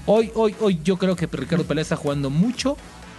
[0.07, 2.77] Hoy, hoy, hoy yo creo que Ricardo Peláez está jugando mucho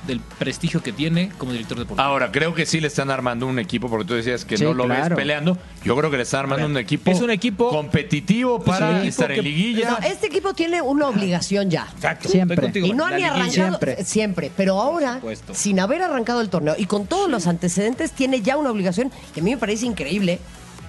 [0.08, 2.02] del prestigio que tiene como director deportivo.
[2.06, 4.74] Ahora, creo que sí le están armando un equipo, porque tú decías que Sí, no
[4.74, 5.10] lo claro.
[5.10, 5.58] ves peleando.
[5.84, 9.28] Yo creo que le están armando un equipo, es un equipo- competitivo para equipo estar
[9.32, 9.92] que- en liguilla.
[9.92, 11.88] No, este equipo tiene una obligación ya.
[11.96, 12.30] Exacto.
[12.30, 12.58] Siempre.
[12.58, 12.88] contigo.
[12.88, 14.04] Y no han arrancado Siempre.
[14.04, 14.52] siempre.
[14.58, 15.20] Pero ahora,
[15.54, 19.40] sin haber arrancado el torneo y con todos los antecedentes, tiene ya una obligación que
[19.42, 20.40] a mí me parece increíble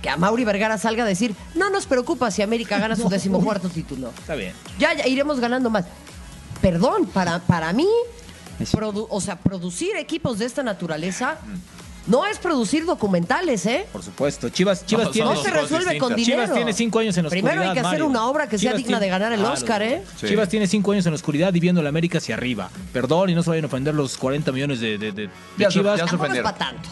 [0.00, 3.68] que a Mauri Vergara salga a decir, no nos preocupa si América gana su decimocuarto
[3.68, 4.10] título.
[4.18, 4.52] Está bien.
[4.78, 5.84] Ya, ya iremos ganando más.
[6.60, 7.86] Perdón, para, para mí,
[8.60, 11.38] produ- o sea, producir equipos de esta naturaleza
[12.06, 13.86] no es producir documentales, ¿eh?
[13.92, 14.48] Por supuesto.
[14.48, 15.30] Chivas, Chivas No, tiene.
[15.34, 16.42] No se resuelve con dinero.
[16.42, 17.48] Chivas tiene cinco años en la oscuridad.
[17.50, 18.06] Primero hay que hacer Mario.
[18.06, 19.44] una obra que sea digna de ganar el.
[19.44, 20.02] Oscar, ¿eh?
[20.20, 20.26] Sí.
[20.26, 22.70] Chivas tiene cinco años en la oscuridad y viendo la América hacia arriba.
[22.92, 25.70] Perdón y no se vayan a ofender los 40 millones de, de- de- de Ya
[25.70, 25.98] se- Chivas.
[25.98, 26.42] ya ofendieron.
[26.42, 26.88] para tanto.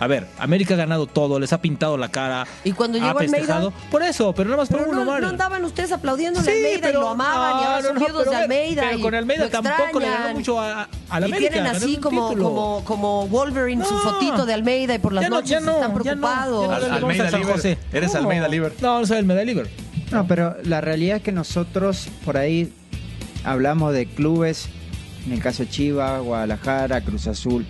[0.00, 2.46] A ver, América ha ganado todo, les ha pintado la cara.
[2.64, 3.36] ¿Y cuando ha llegó Almeida?
[3.38, 3.72] festejado.
[3.90, 5.22] Por eso, pero nada más por uno, no, Mario.
[5.22, 8.06] no andaban ustedes aplaudiendo a Sí, Almeida y lo amaban y ahora no, son no,
[8.06, 8.82] pero de Almeida.
[8.86, 11.52] pero y con Almeida lo tampoco le ganó mucho a, a la Y América.
[11.52, 15.36] tienen así como, como, como Wolverine su fotito de Almeida y por las Ya no,
[15.36, 16.68] noches ya no, están ya no, preocupados.
[16.90, 17.44] Almeida a.
[17.44, 17.78] José.
[17.92, 18.22] Eres ¿Cómo?
[18.24, 18.74] Almeida Liver.
[18.80, 19.70] No, no soy el Medal Liver.
[20.10, 22.72] No, pero la realidad es que nosotros por ahí
[23.44, 24.66] hablamos de clubes,
[25.26, 27.64] en el caso de Chivas, Guadalajara, Cruz Azul,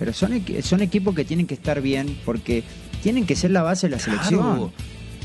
[0.00, 2.64] pero son, son equipos que tienen que estar bien porque
[3.02, 4.40] tienen que ser la base de la selección.
[4.40, 4.72] Claro.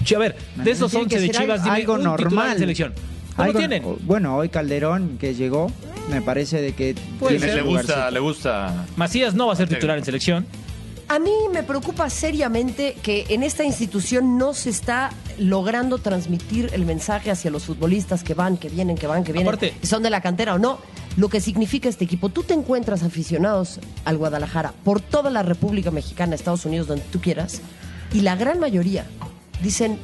[0.04, 2.20] Che, a ver, de esos Tiene 11 que de Chivas, algo- dime algo un titular
[2.22, 2.52] normal.
[2.52, 2.94] en selección.
[3.38, 3.84] ¿No lo Algo- tienen?
[4.04, 5.72] Bueno, hoy Calderón que llegó,
[6.12, 6.94] me parece de que
[7.28, 7.40] tiene.
[7.56, 8.12] Le gusta, lugarcito.
[8.12, 8.86] le gusta.
[8.98, 10.46] Macías no va a ser titular en selección.
[11.08, 16.84] A mí me preocupa seriamente que en esta institución no se está logrando transmitir el
[16.86, 20.02] mensaje hacia los futbolistas que van, que vienen, que van, que vienen, Aparte- y son
[20.04, 20.80] de la cantera o no.
[21.18, 22.30] Lo que significa este equipo.
[22.30, 27.22] Tú te encuentras aficionados al Guadalajara por toda la República Mexicana, Estados Unidos, donde tú
[27.22, 27.62] quieras,
[28.14, 29.06] y la gran mayoría
[29.62, 29.98] dicen,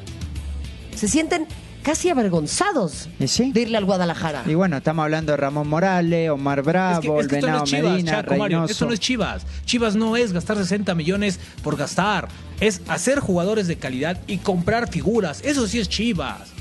[0.95, 1.47] se sienten
[1.84, 3.51] casi avergonzados ¿Y sí?
[3.51, 4.43] de irle al Guadalajara.
[4.45, 7.64] Y bueno, estamos hablando de Ramón Morales, Omar Bravo, es que, es que esto no
[7.64, 8.66] es Chivas, Medina, Chaco, Mario.
[8.66, 9.45] Esto no es Chivas.
[9.66, 12.28] Chivas no es gastar 60 millones por gastar.
[12.59, 15.41] Es hacer jugadores de calidad y comprar figuras.
[15.43, 16.51] Eso sí es Chivas.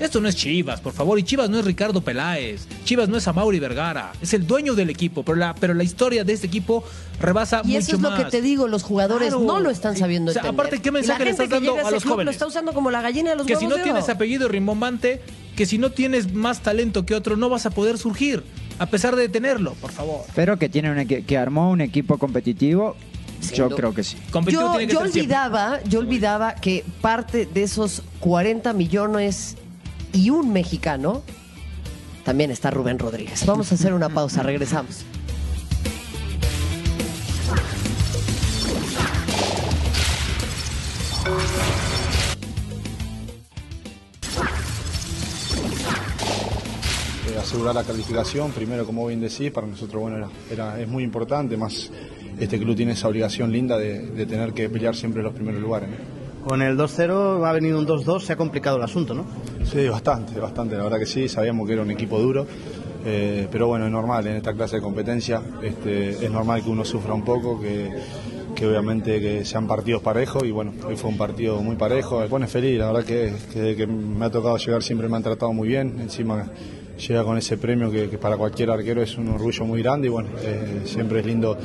[0.00, 1.18] Esto no es Chivas, por favor.
[1.18, 2.66] Y Chivas no es Ricardo Peláez.
[2.84, 4.12] Chivas no es Amauri Vergara.
[4.22, 5.22] Es el dueño del equipo.
[5.22, 6.82] Pero la, pero la historia de este equipo
[7.20, 8.24] rebasa Y mucho eso es lo más.
[8.24, 9.44] que te digo, los jugadores Claro.
[9.44, 10.60] no lo están sabiendo O sea, entender.
[10.60, 12.24] aparte, ¿qué Y mensaje le estás que dando a los club jóvenes?
[12.24, 15.20] Lo está usando como la gallina de los que si no de tienes apellido rimbombante,
[15.54, 18.42] que si no tienes más talento que otro, no vas a poder surgir.
[18.78, 20.22] A pesar de tenerlo, por favor.
[20.34, 22.96] Pero que tiene un que armó un equipo competitivo,
[23.54, 24.16] yo creo que sí.
[24.30, 29.56] Competitivo Yo, yo olvidaba, yo olvidaba que parte de esos 40 millones
[30.12, 31.22] y un mexicano
[32.24, 33.44] también está Rubén Rodríguez.
[33.46, 35.04] Vamos a hacer una pausa, regresamos.
[47.50, 51.90] asegurar la calificación, primero como bien decís, para nosotros bueno era, es muy importante, más
[52.38, 55.88] este club tiene esa obligación linda de, tener que pelear siempre los primeros lugares.
[56.46, 59.26] Con el 2-0 ha venido un 2-2, se ha complicado el asunto, ¿no?
[59.64, 62.46] Sí, bastante, bastante, la verdad que sí, sabíamos que era un equipo duro,
[63.04, 66.84] eh, pero bueno, es normal, en esta clase de competencia este, es normal que uno
[66.84, 67.90] sufra un poco, que,
[68.54, 72.28] que obviamente que sean partidos parejos y bueno, hoy fue un partido muy parejo, me
[72.28, 75.98] pone feliz, la verdad que, me ha tocado llegar siempre me han tratado muy bien,
[76.00, 76.46] encima
[76.96, 80.10] llega con ese premio que, que para cualquier arquero es un orgullo muy grande y
[80.10, 81.56] bueno, eh, siempre es lindo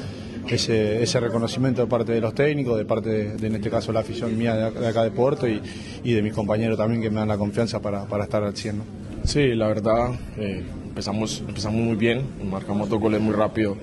[0.50, 4.02] ese, ese reconocimiento de parte de los técnicos, de parte de, en este caso la
[4.02, 5.62] afición mía de, acá de Puerto y,
[6.04, 8.78] y, de mis compañeros también que me dan la confianza para, para estar al 100.
[8.78, 8.84] ¿no?
[9.24, 13.76] Sí, la verdad, eh, empezamos, empezamos muy bien, marcamos dos goles muy rápido,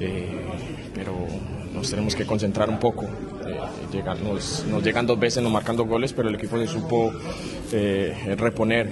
[0.00, 0.26] eh,
[0.92, 1.12] pero
[1.72, 3.06] nos tenemos que concentrar un poco.
[3.46, 4.02] Eh,
[4.70, 7.12] nos, llegan dos veces, nos marcan dos goles, pero el equipo se supo
[7.72, 8.88] eh, reponer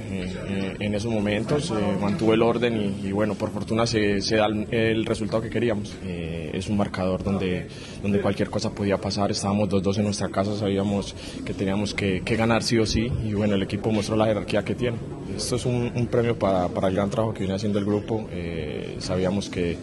[0.81, 5.43] en esos momentos, eh, mantuvo el orden y, bueno, por fortuna se, da el, resultado
[5.43, 5.95] que queríamos.
[6.05, 7.69] Eh, es un marcador donde,
[8.03, 12.63] donde cualquier cosa podía pasar, estábamos 2-2 en nuestra casa, sabíamos que teníamos que, ganar
[12.63, 14.97] sí o sí y bueno, el equipo mostró la jerarquía que tiene.
[15.37, 18.97] Esto es un, premio para, para, el gran trabajo que viene haciendo el grupo, eh,
[18.99, 19.77] sabíamos que,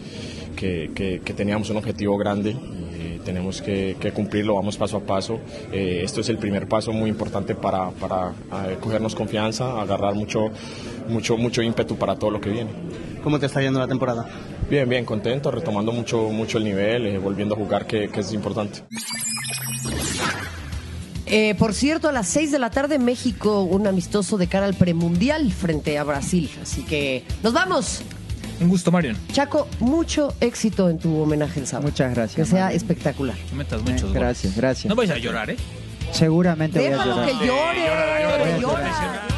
[0.56, 2.56] que, teníamos un objetivo grande
[3.28, 5.38] tenemos que, cumplirlo, vamos paso a paso.
[5.70, 10.46] Eh, esto es el primer paso muy importante para, para eh, cogernos confianza, agarrar mucho,
[11.08, 12.70] mucho, mucho ímpetu para todo lo que viene.
[13.22, 14.26] ¿Cómo te está yendo la temporada?
[14.70, 18.32] Bien, bien, contento, retomando mucho, mucho el nivel, eh, volviendo a jugar, que, que es
[18.32, 18.84] importante.
[21.26, 24.72] Eh, por cierto, a las 6 de la tarde México un amistoso de cara al
[24.72, 26.48] premundial frente a Brasil.
[26.62, 28.02] Así que nos vamos.
[28.60, 29.16] Un gusto, Marion.
[29.32, 31.88] Chaco, mucho éxito en tu homenaje el sábado.
[31.90, 32.34] Muchas gracias.
[32.36, 33.36] Que sea espectacular.
[33.52, 34.14] No metas muchos Eh, goles.
[34.14, 34.88] gracias, gracias.
[34.88, 35.56] No vais a llorar, ¿eh?
[36.12, 37.26] Seguramente voy a Déjalo llorar.
[37.26, 38.82] que llore, llora, llora, que llora.
[38.82, 39.37] llora.